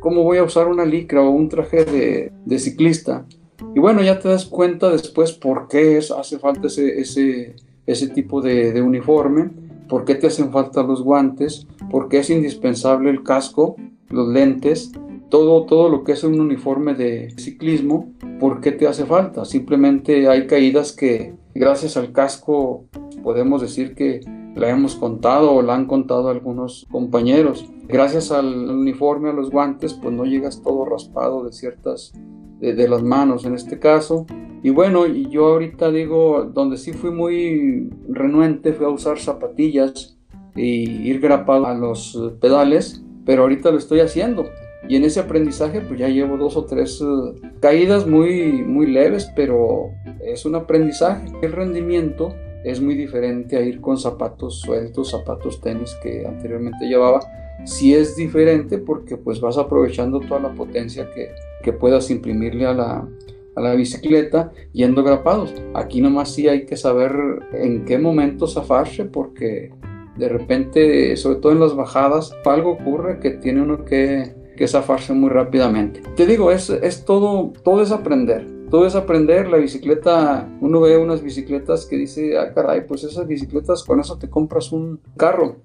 ¿cómo 0.00 0.22
voy 0.22 0.38
a 0.38 0.44
usar 0.44 0.68
una 0.68 0.86
licra 0.86 1.20
o 1.20 1.28
un 1.28 1.50
traje 1.50 1.84
de, 1.84 2.58
ciclista? 2.58 3.26
Y 3.74 3.78
bueno, 3.78 4.02
ya 4.02 4.18
te 4.18 4.30
das 4.30 4.46
cuenta 4.46 4.88
después 4.88 5.32
por 5.32 5.68
qué 5.68 5.98
es, 5.98 6.10
hace 6.10 6.38
falta 6.38 6.68
ese, 6.68 6.98
ese, 6.98 7.56
ese 7.84 8.08
tipo 8.08 8.40
de 8.40 8.80
uniforme, 8.80 9.50
por 9.86 10.06
qué 10.06 10.14
te 10.14 10.28
hacen 10.28 10.50
falta 10.50 10.82
los 10.82 11.02
guantes, 11.02 11.66
por 11.90 12.08
qué 12.08 12.20
es 12.20 12.30
indispensable 12.30 13.10
el 13.10 13.22
casco, 13.22 13.76
los 14.08 14.28
lentes, 14.28 14.92
todo, 15.28 15.66
todo 15.66 15.88
lo 15.88 16.04
que 16.04 16.12
es 16.12 16.24
un 16.24 16.40
uniforme 16.40 16.94
de 16.94 17.30
ciclismo, 17.36 18.12
¿por 18.40 18.60
qué 18.60 18.72
te 18.72 18.86
hace 18.86 19.04
falta? 19.04 19.44
Simplemente 19.44 20.28
hay 20.28 20.46
caídas 20.46 20.92
que 20.92 21.34
gracias 21.54 21.96
al 21.96 22.12
casco 22.12 22.86
podemos 23.22 23.60
decir 23.60 23.94
que 23.94 24.20
la 24.54 24.70
hemos 24.70 24.96
contado 24.96 25.52
o 25.52 25.62
la 25.62 25.74
han 25.74 25.86
contado 25.86 26.28
algunos 26.28 26.86
compañeros. 26.90 27.70
Gracias 27.86 28.32
al 28.32 28.70
uniforme, 28.70 29.30
a 29.30 29.32
los 29.32 29.50
guantes, 29.50 29.94
pues 29.94 30.14
no 30.14 30.24
llegas 30.24 30.62
todo 30.62 30.84
raspado 30.84 31.44
de 31.44 31.52
ciertas, 31.52 32.12
de, 32.60 32.88
las 32.88 33.02
manos 33.02 33.44
en 33.44 33.54
este 33.54 33.78
caso. 33.78 34.26
Y 34.62 34.70
bueno, 34.70 35.06
yo 35.06 35.46
ahorita 35.46 35.90
digo, 35.90 36.44
donde 36.52 36.76
sí 36.76 36.92
fui 36.92 37.10
muy 37.10 37.90
renuente 38.08 38.72
fue 38.72 38.86
a 38.86 38.90
usar 38.90 39.18
zapatillas 39.18 40.18
y 40.56 41.08
ir 41.08 41.20
grapado 41.20 41.66
a 41.66 41.74
los 41.74 42.34
pedales, 42.40 43.04
pero 43.24 43.42
ahorita 43.42 43.70
lo 43.70 43.78
estoy 43.78 44.00
haciendo. 44.00 44.46
Y 44.88 44.96
en 44.96 45.04
ese 45.04 45.20
aprendizaje 45.20 45.82
pues 45.82 46.00
ya 46.00 46.08
llevo 46.08 46.38
dos 46.38 46.56
o 46.56 46.64
tres 46.64 47.00
eh, 47.02 47.40
caídas 47.60 48.06
muy, 48.06 48.62
muy 48.62 48.86
leves, 48.86 49.30
pero 49.36 49.90
es 50.24 50.46
un 50.46 50.54
aprendizaje. 50.54 51.26
El 51.42 51.52
rendimiento 51.52 52.34
es 52.64 52.80
muy 52.80 52.94
diferente 52.94 53.56
a 53.56 53.60
ir 53.60 53.80
con 53.80 53.98
zapatos 53.98 54.60
sueltos, 54.60 55.10
zapatos 55.10 55.60
tenis 55.60 55.94
que 56.02 56.26
anteriormente 56.26 56.86
llevaba. 56.86 57.20
Sí 57.64 57.94
es 57.94 58.16
diferente 58.16 58.78
porque 58.78 59.16
pues 59.16 59.40
vas 59.40 59.58
aprovechando 59.58 60.20
toda 60.20 60.40
la 60.40 60.54
potencia 60.54 61.08
que, 61.14 61.30
que 61.62 61.72
puedas 61.72 62.10
imprimirle 62.10 62.66
a 62.66 62.72
la, 62.72 63.08
a 63.56 63.60
la 63.60 63.74
bicicleta 63.74 64.52
yendo 64.72 65.02
grapados. 65.02 65.52
Aquí 65.74 66.00
nomás 66.00 66.32
sí 66.32 66.48
hay 66.48 66.64
que 66.64 66.76
saber 66.76 67.12
en 67.52 67.84
qué 67.84 67.98
momento 67.98 68.46
zafarse 68.46 69.04
porque 69.04 69.70
de 70.16 70.28
repente, 70.28 71.16
sobre 71.16 71.40
todo 71.40 71.52
en 71.52 71.60
las 71.60 71.76
bajadas, 71.76 72.32
algo 72.44 72.72
ocurre 72.72 73.20
que 73.20 73.30
tiene 73.30 73.62
uno 73.62 73.84
que 73.84 74.34
que 74.58 74.66
zafarse 74.66 75.14
muy 75.14 75.30
rápidamente. 75.30 76.02
Te 76.16 76.26
digo, 76.26 76.50
es, 76.50 76.68
es 76.68 77.04
todo, 77.04 77.52
todo 77.62 77.80
es 77.80 77.92
aprender. 77.92 78.44
Todo 78.70 78.86
es 78.86 78.96
aprender, 78.96 79.48
la 79.48 79.56
bicicleta, 79.56 80.52
uno 80.60 80.80
ve 80.80 80.98
unas 80.98 81.22
bicicletas 81.22 81.86
que 81.86 81.96
dice, 81.96 82.36
ah 82.36 82.52
caray, 82.52 82.84
pues 82.84 83.04
esas 83.04 83.28
bicicletas 83.28 83.84
con 83.84 84.00
eso 84.00 84.18
te 84.18 84.28
compras 84.28 84.72
un 84.72 85.00
carro 85.16 85.58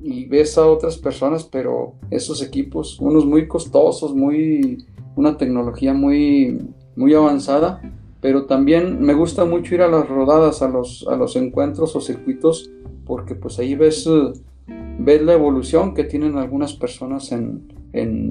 y 0.00 0.26
ves 0.26 0.56
a 0.58 0.66
otras 0.66 0.96
personas, 0.96 1.42
pero 1.42 1.94
esos 2.08 2.40
equipos, 2.40 3.00
unos 3.00 3.26
muy 3.26 3.48
costosos, 3.48 4.14
muy, 4.14 4.86
una 5.16 5.36
tecnología 5.36 5.92
muy, 5.92 6.70
muy 6.94 7.14
avanzada, 7.14 7.82
pero 8.20 8.46
también 8.46 9.02
me 9.02 9.14
gusta 9.14 9.44
mucho 9.44 9.74
ir 9.74 9.82
a 9.82 9.88
las 9.88 10.08
rodadas, 10.08 10.62
a 10.62 10.68
los, 10.68 11.04
a 11.10 11.16
los 11.16 11.34
encuentros 11.34 11.96
o 11.96 12.00
circuitos, 12.00 12.70
porque 13.04 13.34
pues 13.34 13.58
ahí 13.58 13.74
ves, 13.74 14.08
ves 15.00 15.22
la 15.22 15.32
evolución 15.32 15.94
que 15.94 16.04
tienen 16.04 16.38
algunas 16.38 16.74
personas 16.74 17.32
en, 17.32 17.75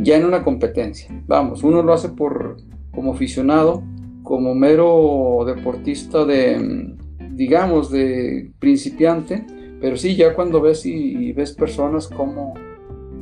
ya 0.03 0.17
en 0.17 0.25
una 0.25 0.43
competencia. 0.43 1.09
Vamos, 1.27 1.63
uno 1.63 1.81
lo 1.81 1.93
hace 1.93 2.09
por 2.09 2.57
como 2.91 3.13
aficionado, 3.13 3.83
como 4.23 4.55
mero 4.55 5.43
deportista 5.45 6.25
de, 6.25 6.95
digamos, 7.31 7.91
de 7.91 8.51
principiante, 8.59 9.45
pero 9.81 9.97
sí, 9.97 10.15
ya 10.15 10.33
cuando 10.33 10.61
ves 10.61 10.85
y, 10.85 11.33
ves 11.33 11.53
personas 11.53 12.07
como 12.07 12.53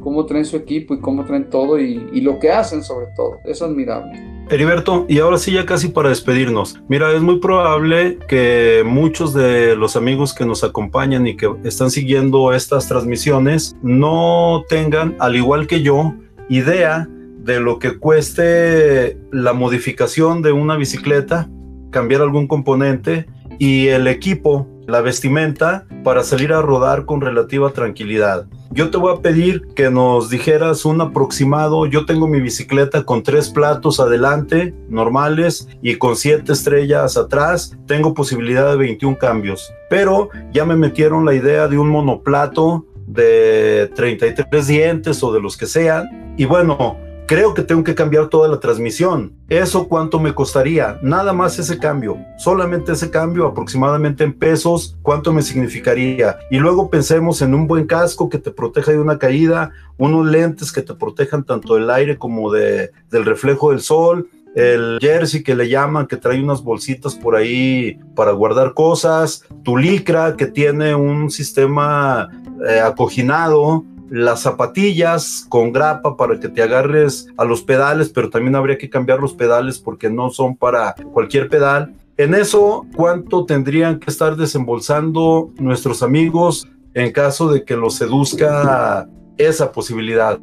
cómo 0.02 0.26
traen 0.26 0.46
su 0.46 0.58
equipo 0.58 0.94
y 0.94 1.00
cómo 1.00 1.24
traen 1.24 1.50
todo 1.50 1.80
y, 1.80 2.10
y 2.14 2.22
lo 2.22 2.38
que 2.38 2.52
hacen 2.52 2.84
sobre 2.84 3.08
todo. 3.16 3.38
Es 3.46 3.62
admirable. 3.62 4.34
Heriberto, 4.50 5.06
y 5.08 5.20
ahora 5.20 5.38
sí 5.38 5.52
ya 5.52 5.66
casi 5.66 5.88
para 5.88 6.10
despedirnos. 6.10 6.80
Mira, 6.90 7.12
es 7.14 7.22
muy 7.22 7.40
probable 7.40 8.20
que 8.28 8.84
muchos 8.86 9.34
de 9.34 9.76
los 9.76 9.96
amigos 9.96 10.34
que 10.34 10.46
nos 10.46 10.64
acompañan 10.64 11.26
y 11.26 11.38
que 11.38 11.50
están 11.64 11.90
siguiendo 11.90 12.54
estas 12.54 12.88
transmisiones 12.88 13.76
no 13.82 14.64
tengan, 14.68 15.16
al 15.20 15.36
igual 15.38 15.66
que 15.66 15.82
yo, 15.82 16.14
idea 16.50 17.08
de 17.44 17.60
lo 17.60 17.80
que 17.80 17.98
cueste 17.98 19.18
la 19.32 19.54
modificación 19.54 20.42
de 20.42 20.52
una 20.52 20.78
bicicleta, 20.78 21.50
cambiar 21.92 22.22
algún 22.22 22.48
componente 22.48 23.28
y 23.60 23.88
el 23.88 24.08
equipo, 24.08 24.68
la 24.88 25.02
vestimenta, 25.02 25.86
para 26.04 26.24
salir 26.24 26.54
a 26.54 26.62
rodar 26.62 27.06
con 27.06 27.22
relativa 27.22 27.72
tranquilidad. 27.72 28.46
Yo 28.72 28.90
te 28.90 28.98
voy 28.98 29.14
a 29.16 29.22
pedir 29.22 29.68
que 29.76 29.92
nos 29.92 30.32
dijeras 30.32 30.84
un 30.84 31.00
aproximado. 31.00 31.86
Yo 31.86 32.06
tengo 32.06 32.28
mi 32.28 32.42
bicicleta 32.42 33.04
con 33.04 33.22
tres 33.22 33.50
platos 33.50 34.00
adelante, 34.00 34.74
normales, 34.90 35.68
y 35.84 35.98
con 35.98 36.16
siete 36.16 36.54
estrellas 36.54 37.16
atrás. 37.16 37.78
Tengo 37.86 38.16
posibilidad 38.16 38.72
de 38.72 38.78
21 38.78 39.18
cambios. 39.20 39.72
Pero 39.92 40.30
ya 40.54 40.66
me 40.66 40.76
metieron 40.76 41.24
la 41.24 41.36
idea 41.36 41.68
de 41.68 41.78
un 41.78 41.90
monoplato 41.90 42.88
de 43.08 43.92
33 43.96 44.68
dientes 44.68 45.24
o 45.24 45.32
de 45.34 45.42
los 45.42 45.58
que 45.58 45.66
sean. 45.66 46.34
Y 46.38 46.46
bueno, 46.46 46.98
creo 47.26 47.54
que 47.54 47.64
tengo 47.64 47.84
que 47.84 47.96
cambiar 47.96 48.28
toda 48.28 48.48
la 48.48 48.60
transmisión. 48.60 49.34
¿Eso 49.50 49.88
cuánto 49.88 50.20
me 50.20 50.34
costaría? 50.34 51.00
Nada 51.02 51.34
más 51.34 51.58
ese 51.60 51.78
cambio, 51.78 52.18
solamente 52.38 52.92
ese 52.92 53.10
cambio 53.10 53.48
aproximadamente 53.48 54.24
en 54.24 54.34
pesos, 54.34 54.98
¿cuánto 55.02 55.32
me 55.32 55.42
significaría? 55.42 56.38
Y 56.52 56.60
luego 56.60 56.90
pensemos 56.90 57.42
en 57.42 57.54
un 57.54 57.68
buen 57.68 57.86
casco 57.86 58.30
que 58.30 58.40
te 58.40 58.52
proteja 58.52 58.92
de 58.92 59.00
una 59.00 59.18
caída, 59.18 59.72
unos 59.98 60.26
lentes 60.26 60.72
que 60.72 60.82
te 60.82 60.94
protejan 60.94 61.44
tanto 61.44 61.76
del 61.76 61.90
aire 61.90 62.18
como 62.18 62.52
de, 62.52 62.92
del 63.10 63.26
reflejo 63.26 63.72
del 63.72 63.82
sol, 63.82 64.30
el 64.56 65.00
jersey 65.02 65.42
que 65.42 65.56
le 65.56 65.68
llaman, 65.68 66.06
que 66.06 66.18
trae 66.18 66.42
unas 66.42 66.64
bolsitas 66.64 67.16
por 67.16 67.36
ahí 67.36 68.00
para 68.16 68.32
guardar 68.34 68.74
cosas, 68.74 69.44
tu 69.64 69.78
licra 69.78 70.36
que 70.36 70.46
tiene 70.46 70.94
un 70.94 71.32
sistema 71.32 72.30
eh, 72.68 72.80
acoginado, 72.80 73.84
las 74.10 74.42
zapatillas 74.42 75.46
con 75.50 75.72
grapa 75.72 76.16
para 76.16 76.40
que 76.40 76.50
te 76.50 76.62
agarres 76.62 77.28
a 77.38 77.46
los 77.46 77.64
pedales, 77.64 78.10
pero 78.10 78.30
también 78.30 78.56
habría 78.56 78.78
que 78.78 78.90
cambiar 78.90 79.20
los 79.20 79.34
pedales 79.34 79.80
porque 79.80 80.10
no 80.10 80.30
son 80.30 80.56
para 80.56 80.94
cualquier 81.14 81.50
pedal. 81.50 81.96
En 82.18 82.36
eso, 82.36 82.86
¿cuánto 82.96 83.46
tendrían 83.46 84.00
que 84.00 84.12
estar 84.12 84.36
desembolsando 84.36 85.52
nuestros 85.58 86.04
amigos 86.04 86.68
en 86.94 87.12
caso 87.12 87.52
de 87.52 87.64
que 87.64 87.76
los 87.76 87.96
seduzca 87.96 89.10
esa 89.38 89.72
posibilidad? 89.72 90.40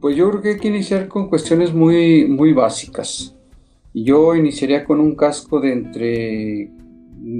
Pues 0.00 0.16
yo 0.16 0.28
creo 0.30 0.42
que 0.42 0.48
hay 0.50 0.58
que 0.58 0.68
iniciar 0.68 1.08
con 1.08 1.28
cuestiones 1.28 1.72
muy, 1.72 2.26
muy 2.26 2.52
básicas. 2.52 3.34
Yo 3.94 4.34
iniciaría 4.34 4.84
con 4.84 5.00
un 5.00 5.14
casco 5.14 5.60
de 5.60 5.72
entre 5.72 6.70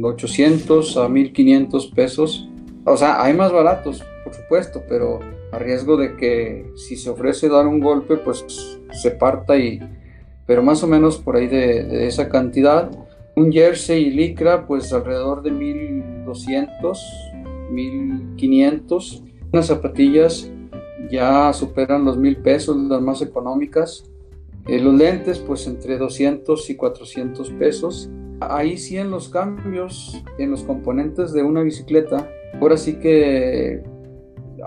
800 0.03 0.97
a 0.97 1.09
1500 1.09 1.87
pesos. 1.88 2.49
O 2.87 2.97
sea, 2.97 3.23
hay 3.23 3.33
más 3.33 3.51
baratos, 3.51 4.05
por 4.25 4.35
supuesto, 4.35 4.83
pero 4.88 5.20
a 5.53 5.59
riesgo 5.59 5.97
de 5.97 6.16
que 6.16 6.70
si 6.77 6.97
se 6.97 7.09
ofrece 7.09 7.49
dar 7.49 7.66
un 7.66 7.81
golpe, 7.81 8.16
pues 8.16 8.44
se 8.92 9.11
parta 9.11 9.57
y... 9.57 9.81
Pero 10.47 10.62
más 10.62 10.83
o 10.83 10.87
menos 10.87 11.16
por 11.16 11.37
ahí 11.37 11.47
de, 11.47 12.07
esa 12.07 12.29
cantidad. 12.29 12.90
Un 13.35 13.51
jersey 13.51 14.05
y 14.05 14.11
licra, 14.11 14.66
pues 14.66 14.92
alrededor 14.92 15.42
de 15.42 15.51
1200, 15.51 17.03
1500. 17.70 19.23
Unas 19.51 19.66
zapatillas 19.66 20.51
ya 21.11 21.53
superan 21.55 22.05
los 22.05 22.18
1000 22.18 22.37
pesos, 22.38 22.77
las 22.77 23.01
más 23.01 23.23
económicas. 23.23 24.05
Eh, 24.66 24.79
los 24.81 24.94
lentes, 24.94 25.38
pues 25.38 25.66
entre 25.66 25.97
200 25.97 26.68
y 26.68 26.77
400 26.77 27.51
pesos. 27.51 28.11
Ahí 28.40 28.77
sí 28.77 28.99
en 28.99 29.11
los 29.11 29.31
cambios, 29.31 30.23
en 30.37 30.51
los 30.51 30.62
componentes 30.62 31.33
de 31.33 31.42
una 31.42 31.62
bicicleta, 31.62 32.29
ahora 32.61 32.77
sí 32.77 32.95
que 32.95 33.83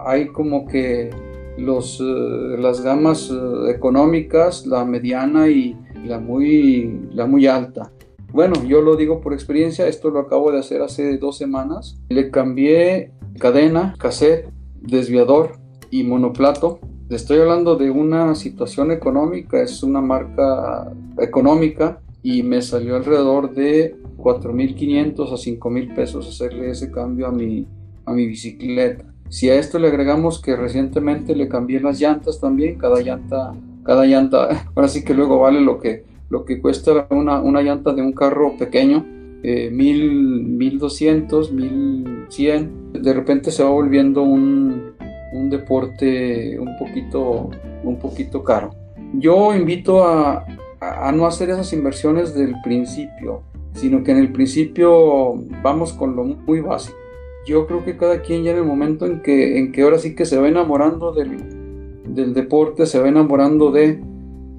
hay 0.05 0.27
como 0.27 0.67
que 0.67 1.09
los, 1.57 1.99
eh, 1.99 2.55
las 2.59 2.81
gamas 2.81 3.31
eh, 3.31 3.71
económicas, 3.71 4.65
la 4.65 4.85
mediana 4.85 5.49
y 5.49 5.75
la 6.05 6.19
muy, 6.19 7.09
la 7.11 7.25
muy 7.25 7.47
alta. 7.47 7.91
Bueno, 8.31 8.63
yo 8.65 8.81
lo 8.81 8.95
digo 8.95 9.21
por 9.21 9.33
experiencia, 9.33 9.87
esto 9.87 10.09
lo 10.09 10.19
acabo 10.19 10.51
de 10.51 10.59
hacer 10.59 10.81
hace 10.81 11.17
dos 11.17 11.37
semanas. 11.37 11.97
Le 12.09 12.29
cambié 12.29 13.11
cadena, 13.39 13.95
cassette, 13.97 14.49
desviador 14.81 15.53
y 15.89 16.03
monoplato. 16.03 16.79
Estoy 17.09 17.39
hablando 17.39 17.77
de 17.77 17.89
una 17.89 18.35
situación 18.35 18.91
económica, 18.91 19.61
es 19.61 19.81
una 19.81 20.01
marca 20.01 20.91
económica 21.19 22.01
y 22.21 22.43
me 22.43 22.61
salió 22.61 22.97
alrededor 22.97 23.53
de 23.53 23.95
4.500 24.17 25.31
a 25.31 25.35
5.000 25.35 25.95
pesos 25.95 26.27
hacerle 26.27 26.71
ese 26.71 26.91
cambio 26.91 27.27
a 27.27 27.31
mi, 27.31 27.65
a 28.07 28.13
mi 28.13 28.25
bicicleta. 28.25 29.05
Si 29.29 29.49
a 29.49 29.55
esto 29.55 29.77
le 29.77 29.89
agregamos 29.89 30.41
que 30.41 30.55
recientemente 30.55 31.35
le 31.35 31.49
cambié 31.49 31.81
las 31.81 31.99
llantas 31.99 32.39
también, 32.39 32.77
cada 32.77 33.01
llanta, 33.01 33.53
cada 33.83 34.05
llanta, 34.05 34.65
ahora 34.75 34.87
sí 34.87 35.03
que 35.03 35.13
luego 35.13 35.39
vale 35.39 35.61
lo 35.61 35.79
que, 35.79 36.05
lo 36.29 36.45
que 36.45 36.61
cuesta 36.61 37.05
una, 37.11 37.41
una 37.41 37.61
llanta 37.61 37.93
de 37.93 38.01
un 38.01 38.13
carro 38.13 38.57
pequeño, 38.57 39.05
eh, 39.43 39.69
mil, 39.69 40.43
mil 40.43 40.79
doscientos, 40.79 41.51
mil 41.51 42.25
cien, 42.29 42.91
de 42.93 43.13
repente 43.13 43.51
se 43.51 43.63
va 43.63 43.69
volviendo 43.69 44.23
un, 44.23 44.93
un 45.33 45.49
deporte 45.49 46.57
un 46.57 46.77
poquito, 46.77 47.49
un 47.83 47.99
poquito 47.99 48.43
caro. 48.43 48.71
Yo 49.13 49.53
invito 49.53 50.05
a, 50.05 50.45
a, 50.79 51.11
no 51.11 51.25
hacer 51.25 51.49
esas 51.49 51.71
inversiones 51.73 52.33
del 52.33 52.55
principio, 52.63 53.43
sino 53.73 54.03
que 54.03 54.11
en 54.11 54.17
el 54.17 54.31
principio 54.31 55.35
vamos 55.61 55.93
con 55.93 56.15
lo 56.15 56.23
muy 56.23 56.61
básico 56.61 56.97
yo 57.47 57.65
creo 57.65 57.85
que 57.85 57.95
cada 57.95 58.21
quien 58.21 58.43
ya 58.43 58.51
en 58.51 58.57
el 58.57 58.65
momento 58.65 59.05
en 59.05 59.21
que, 59.21 59.57
en 59.57 59.71
que 59.71 59.81
ahora 59.83 59.99
sí 59.99 60.15
que 60.15 60.25
se 60.25 60.37
va 60.37 60.49
enamorando 60.49 61.13
del, 61.13 62.03
del 62.03 62.33
deporte, 62.33 62.85
se 62.85 62.99
va 62.99 63.07
enamorando 63.07 63.71
de... 63.71 64.03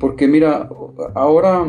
Porque 0.01 0.27
mira, 0.27 0.71
ahora 1.15 1.67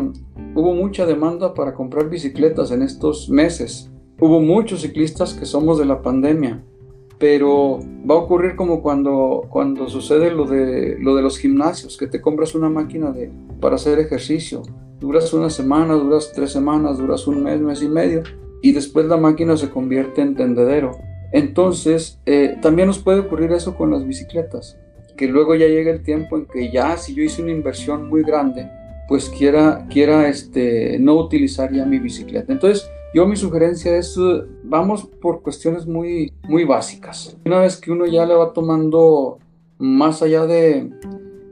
hubo 0.55 0.73
mucha 0.73 1.05
demanda 1.05 1.53
para 1.53 1.73
comprar 1.73 2.09
bicicletas 2.09 2.71
en 2.71 2.83
estos 2.83 3.29
meses. 3.29 3.91
Hubo 4.21 4.39
muchos 4.39 4.81
ciclistas 4.81 5.33
que 5.33 5.45
somos 5.45 5.77
de 5.77 5.85
la 5.85 6.01
pandemia, 6.01 6.63
pero 7.17 7.79
va 8.09 8.15
a 8.15 8.19
ocurrir 8.19 8.55
como 8.55 8.81
cuando, 8.81 9.45
cuando 9.49 9.89
sucede 9.89 10.31
lo 10.31 10.45
de, 10.45 10.97
lo 10.99 11.15
de 11.15 11.21
los 11.21 11.37
gimnasios, 11.37 11.97
que 11.97 12.07
te 12.07 12.21
compras 12.21 12.55
una 12.55 12.69
máquina 12.69 13.11
de, 13.11 13.29
para 13.59 13.75
hacer 13.75 13.99
ejercicio. 13.99 14.61
Duras 15.01 15.33
una 15.33 15.49
semana, 15.49 15.95
duras 15.95 16.31
tres 16.33 16.51
semanas, 16.51 16.97
duras 16.97 17.27
un 17.27 17.43
mes, 17.43 17.59
mes 17.59 17.81
y 17.81 17.89
medio, 17.89 18.23
y 18.61 18.71
después 18.71 19.05
la 19.05 19.17
máquina 19.17 19.57
se 19.57 19.69
convierte 19.69 20.21
en 20.21 20.35
tendedero. 20.35 21.08
Entonces, 21.31 22.19
eh, 22.25 22.57
también 22.61 22.87
nos 22.87 22.99
puede 22.99 23.19
ocurrir 23.19 23.51
eso 23.51 23.75
con 23.75 23.91
las 23.91 24.05
bicicletas, 24.05 24.77
que 25.15 25.27
luego 25.27 25.55
ya 25.55 25.67
llega 25.67 25.91
el 25.91 26.01
tiempo 26.01 26.37
en 26.37 26.45
que 26.45 26.71
ya 26.71 26.97
si 26.97 27.13
yo 27.13 27.23
hice 27.23 27.43
una 27.43 27.51
inversión 27.51 28.09
muy 28.09 28.23
grande, 28.23 28.69
pues 29.07 29.29
quiera, 29.29 29.87
quiera 29.89 30.27
este, 30.27 30.97
no 30.99 31.15
utilizar 31.15 31.71
ya 31.71 31.85
mi 31.85 31.99
bicicleta. 31.99 32.51
Entonces, 32.53 32.89
yo 33.13 33.25
mi 33.25 33.35
sugerencia 33.35 33.97
es, 33.97 34.15
uh, 34.17 34.45
vamos 34.63 35.05
por 35.19 35.41
cuestiones 35.41 35.87
muy, 35.87 36.31
muy 36.47 36.63
básicas. 36.63 37.35
Una 37.45 37.59
vez 37.59 37.77
que 37.77 37.91
uno 37.91 38.05
ya 38.05 38.25
le 38.25 38.35
va 38.35 38.53
tomando 38.53 39.39
más 39.79 40.21
allá 40.21 40.45
de, 40.45 40.91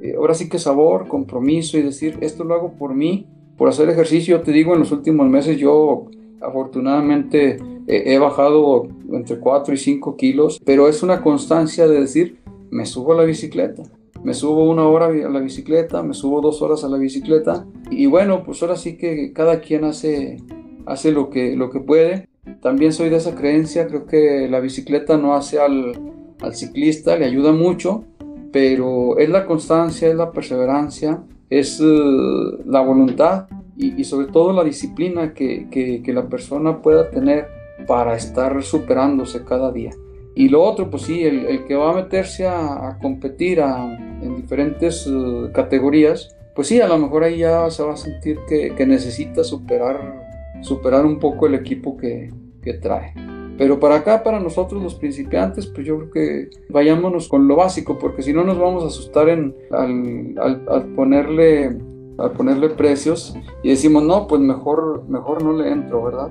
eh, 0.02 0.14
ahora 0.18 0.36
sí 0.36 0.50
que 0.50 0.60
sabor, 0.60 1.08
compromiso 1.08 1.78
y 1.78 1.82
decir, 1.82 2.18
esto 2.22 2.44
lo 2.44 2.54
hago 2.54 2.74
por 2.74 2.94
mí, 2.94 3.26
por 3.58 3.70
hacer 3.70 3.90
ejercicio, 3.90 4.42
te 4.42 4.52
digo, 4.52 4.74
en 4.74 4.80
los 4.80 4.92
últimos 4.92 5.28
meses 5.28 5.58
yo 5.58 6.06
afortunadamente 6.42 7.58
he 7.88 8.18
bajado 8.20 8.88
entre 9.12 9.40
4 9.40 9.74
y 9.74 9.78
5 9.78 10.16
kilos, 10.18 10.60
pero 10.66 10.88
es 10.88 11.04
una 11.04 11.22
constancia 11.22 11.88
de 11.88 12.02
decir, 12.02 12.38
me 12.70 12.86
subo 12.86 13.14
a 13.14 13.18
la 13.18 13.24
bicicleta, 13.24 13.84
me 14.24 14.34
subo 14.34 14.70
una 14.70 14.86
hora 14.88 15.06
a 15.06 15.30
la 15.30 15.40
bicicleta, 15.40 16.04
me 16.04 16.14
subo 16.14 16.42
dos 16.42 16.62
horas 16.62 16.84
a 16.84 16.90
la 16.90 16.98
bicicleta 16.98 17.66
y 17.90 18.08
bueno, 18.08 18.44
pues 18.44 18.62
ahora 18.62 18.76
sí 18.76 18.98
que 18.98 19.32
cada 19.32 19.62
quien 19.62 19.86
hace, 19.86 20.38
hace 20.86 21.12
lo, 21.12 21.30
que, 21.30 21.56
lo 21.56 21.70
que 21.70 21.80
puede. 21.80 22.28
También 22.62 22.94
soy 22.94 23.10
de 23.10 23.18
esa 23.18 23.36
creencia, 23.36 23.88
creo 23.88 24.06
que 24.06 24.48
la 24.50 24.60
bicicleta 24.60 25.18
no 25.18 25.34
hace 25.34 25.60
al, 25.60 25.94
al 26.42 26.56
ciclista, 26.56 27.18
le 27.18 27.26
ayuda 27.26 27.52
mucho, 27.52 28.04
pero 28.52 29.18
es 29.18 29.30
la 29.30 29.46
constancia, 29.46 30.08
es 30.08 30.16
la 30.16 30.32
perseverancia, 30.32 31.24
es 31.50 31.80
uh, 31.80 32.64
la 32.66 32.82
voluntad 32.82 33.48
y, 33.78 34.00
y, 34.00 34.04
sobre 34.04 34.28
todo 34.28 34.54
la 34.54 34.64
disciplina 34.64 35.34
que, 35.34 35.68
que, 35.70 36.02
que 36.02 36.14
la 36.14 36.28
persona 36.28 36.82
pueda 36.82 37.10
tener 37.10 37.57
para 37.88 38.16
estar 38.16 38.62
superándose 38.64 39.44
cada 39.44 39.72
día. 39.72 39.92
Y 40.36 40.50
lo 40.50 40.62
otro, 40.62 40.92
pues 40.92 41.04
sí, 41.04 41.24
el, 41.24 41.66
que 41.66 41.76
va 41.76 41.92
a 41.92 41.96
meterse 41.96 42.46
a, 42.48 43.00
competir 43.02 43.60
en 43.60 44.36
diferentes 44.36 45.08
eh, 45.08 45.50
categorías, 45.52 46.36
pues 46.54 46.68
sí, 46.68 46.80
a 46.80 46.88
lo 46.88 46.98
mejor 47.00 47.24
ahí 47.24 47.40
ya 47.40 47.70
se 47.72 47.82
va 47.82 47.94
a 47.94 47.98
sentir 47.98 48.38
que, 48.48 48.86
necesita 48.86 49.44
superar, 49.44 50.28
superar 50.62 51.06
un 51.06 51.18
poco 51.18 51.48
el 51.48 51.56
equipo 51.56 51.98
que, 51.98 52.32
que 52.62 52.74
trae. 52.74 53.14
Pero 53.58 53.80
para 53.80 53.96
acá, 53.96 54.22
para 54.22 54.40
nosotros 54.40 54.82
los 54.84 54.94
principiantes, 54.96 55.66
pues 55.66 55.88
yo 55.88 55.98
creo 55.98 56.12
que 56.12 56.50
vayámonos 56.70 57.28
con 57.28 57.48
lo 57.48 57.56
básico, 57.56 57.98
porque 57.98 58.22
si 58.22 58.32
no 58.32 58.44
nos 58.44 58.60
vamos 58.60 58.84
a 58.84 58.88
asustar 58.88 59.30
en, 59.30 59.56
al, 59.72 60.94
ponerle, 60.96 61.76
al 62.20 62.32
ponerle 62.34 62.70
precios 62.70 63.36
y 63.64 63.70
decimos, 63.70 64.04
no, 64.04 64.28
pues 64.28 64.42
mejor, 64.42 65.04
mejor 65.10 65.44
no 65.44 65.54
le 65.54 65.72
entro, 65.72 66.04
¿verdad? 66.04 66.30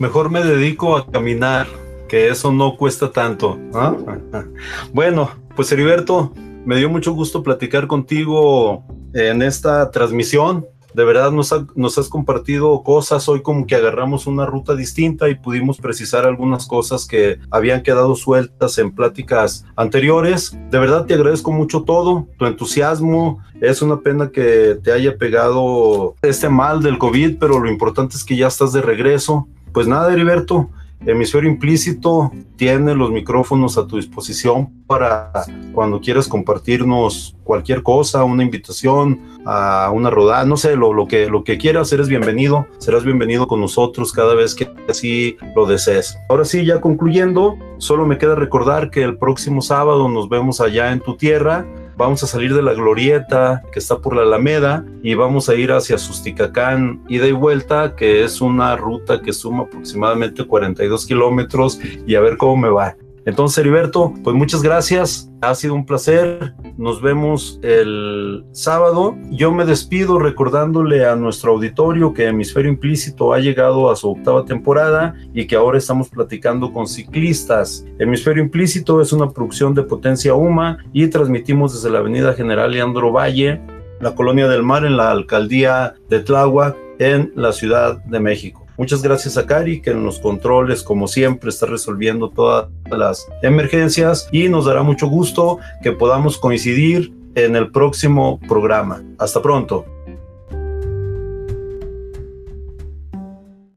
Mejor 0.00 0.30
me 0.30 0.42
dedico 0.42 0.96
a 0.96 1.06
caminar, 1.06 1.66
que 2.08 2.28
eso 2.28 2.50
no 2.50 2.78
cuesta 2.78 3.12
tanto. 3.12 3.58
bueno, 4.94 5.30
pues 5.54 5.70
Heriberto, 5.72 6.32
me 6.64 6.76
dio 6.76 6.88
mucho 6.88 7.12
gusto 7.12 7.42
platicar 7.42 7.86
contigo 7.86 8.82
en 9.12 9.42
esta 9.42 9.90
transmisión 9.90 10.64
de 10.94 11.04
verdad 11.04 11.30
nos, 11.30 11.54
nos, 11.74 11.98
has 11.98 12.08
compartido 12.08 12.82
cosas. 12.82 13.28
Hoy 13.28 13.42
como 13.42 13.66
que 13.66 13.76
agarramos 13.76 14.26
una 14.26 14.46
ruta 14.46 14.74
distinta 14.74 15.28
y 15.28 15.34
pudimos 15.34 15.78
precisar 15.78 16.24
algunas 16.24 16.66
cosas 16.66 17.06
que 17.06 17.38
habían 17.50 17.82
quedado 17.82 18.16
sueltas 18.16 18.78
en 18.78 18.92
pláticas 18.92 19.64
anteriores. 19.76 20.56
De 20.70 20.78
verdad 20.78 21.06
te 21.06 21.14
agradezco 21.14 21.52
mucho 21.52 21.82
todo, 21.82 22.26
tu 22.38 22.46
entusiasmo. 22.46 23.40
Es 23.60 23.82
una 23.82 24.00
pena 24.00 24.30
que 24.30 24.78
te 24.82 24.92
haya 24.92 25.16
pegado 25.16 26.14
este 26.22 26.48
mal 26.48 26.82
del 26.82 26.98
COVID, 26.98 27.38
pero 27.38 27.60
lo 27.60 27.70
importante 27.70 28.16
es 28.16 28.24
que 28.24 28.36
ya 28.36 28.48
estás 28.48 28.72
de 28.72 28.82
regreso. 28.82 29.46
Pues 29.72 29.86
nada, 29.86 30.12
Heriberto, 30.12 30.70
Hemisferio 31.06 31.48
Implícito 31.48 32.30
tiene 32.56 32.94
los 32.94 33.10
micrófonos 33.10 33.78
a 33.78 33.86
tu 33.86 33.96
disposición 33.96 34.70
para 34.86 35.32
cuando 35.72 36.00
quieras 36.00 36.28
compartirnos 36.28 37.36
cualquier 37.44 37.82
cosa, 37.82 38.24
una 38.24 38.42
invitación 38.42 39.20
a 39.46 39.90
una 39.94 40.10
rodada, 40.10 40.44
no 40.44 40.56
sé, 40.58 40.76
lo, 40.76 40.92
lo, 40.92 41.06
que, 41.06 41.30
lo 41.30 41.42
que 41.42 41.56
quieras, 41.56 41.92
eres 41.92 42.08
bienvenido, 42.08 42.66
serás 42.78 43.04
bienvenido 43.04 43.48
con 43.48 43.60
nosotros 43.60 44.12
cada 44.12 44.34
vez 44.34 44.54
que 44.54 44.70
así 44.88 45.36
lo 45.56 45.64
desees. 45.64 46.18
Ahora 46.28 46.44
sí, 46.44 46.66
ya 46.66 46.80
concluyendo, 46.80 47.56
solo 47.78 48.06
me 48.06 48.18
queda 48.18 48.34
recordar 48.34 48.90
que 48.90 49.02
el 49.02 49.16
próximo 49.16 49.62
sábado 49.62 50.08
nos 50.08 50.28
vemos 50.28 50.60
allá 50.60 50.92
en 50.92 51.00
tu 51.00 51.16
tierra 51.16 51.64
vamos 52.00 52.22
a 52.22 52.26
salir 52.26 52.54
de 52.54 52.62
la 52.62 52.72
glorieta 52.72 53.62
que 53.70 53.78
está 53.78 53.98
por 53.98 54.16
la 54.16 54.22
Alameda 54.22 54.86
y 55.02 55.12
vamos 55.12 55.50
a 55.50 55.54
ir 55.54 55.70
hacia 55.70 55.98
Susticacán, 55.98 57.04
ida 57.08 57.26
y 57.26 57.32
vuelta, 57.32 57.94
que 57.94 58.24
es 58.24 58.40
una 58.40 58.74
ruta 58.74 59.20
que 59.20 59.34
suma 59.34 59.64
aproximadamente 59.64 60.46
42 60.46 61.04
kilómetros 61.04 61.78
y 62.06 62.14
a 62.14 62.20
ver 62.20 62.38
cómo 62.38 62.56
me 62.56 62.70
va. 62.70 62.96
Entonces, 63.26 63.58
Heriberto, 63.58 64.14
pues 64.24 64.34
muchas 64.34 64.62
gracias. 64.62 65.30
Ha 65.42 65.54
sido 65.54 65.74
un 65.74 65.84
placer. 65.84 66.54
Nos 66.76 67.02
vemos 67.02 67.60
el 67.62 68.44
sábado. 68.52 69.16
Yo 69.30 69.52
me 69.52 69.64
despido 69.64 70.18
recordándole 70.18 71.06
a 71.06 71.16
nuestro 71.16 71.52
auditorio 71.52 72.14
que 72.14 72.26
Hemisferio 72.26 72.70
Implícito 72.70 73.32
ha 73.32 73.38
llegado 73.38 73.90
a 73.90 73.96
su 73.96 74.10
octava 74.10 74.44
temporada 74.44 75.14
y 75.34 75.46
que 75.46 75.56
ahora 75.56 75.78
estamos 75.78 76.08
platicando 76.08 76.72
con 76.72 76.86
ciclistas. 76.86 77.84
Hemisferio 77.98 78.42
Implícito 78.42 79.00
es 79.00 79.12
una 79.12 79.28
producción 79.30 79.74
de 79.74 79.82
Potencia 79.82 80.34
Uma 80.34 80.78
y 80.92 81.08
transmitimos 81.08 81.74
desde 81.74 81.90
la 81.90 81.98
Avenida 81.98 82.32
General 82.32 82.70
Leandro 82.70 83.12
Valle, 83.12 83.60
la 84.00 84.14
Colonia 84.14 84.48
del 84.48 84.62
Mar, 84.62 84.84
en 84.84 84.96
la 84.96 85.10
alcaldía 85.10 85.94
de 86.08 86.20
Tláhuac, 86.20 86.76
en 86.98 87.32
la 87.36 87.52
Ciudad 87.52 88.02
de 88.04 88.20
México. 88.20 88.66
Muchas 88.80 89.02
gracias 89.02 89.36
a 89.36 89.44
Cari, 89.44 89.82
que 89.82 89.90
en 89.90 90.04
los 90.04 90.18
controles, 90.20 90.82
como 90.82 91.06
siempre, 91.06 91.50
está 91.50 91.66
resolviendo 91.66 92.30
todas 92.30 92.70
las 92.90 93.28
emergencias 93.42 94.26
y 94.32 94.48
nos 94.48 94.64
dará 94.64 94.82
mucho 94.82 95.06
gusto 95.06 95.58
que 95.82 95.92
podamos 95.92 96.38
coincidir 96.38 97.12
en 97.34 97.56
el 97.56 97.70
próximo 97.72 98.40
programa. 98.48 99.04
Hasta 99.18 99.42
pronto. 99.42 99.84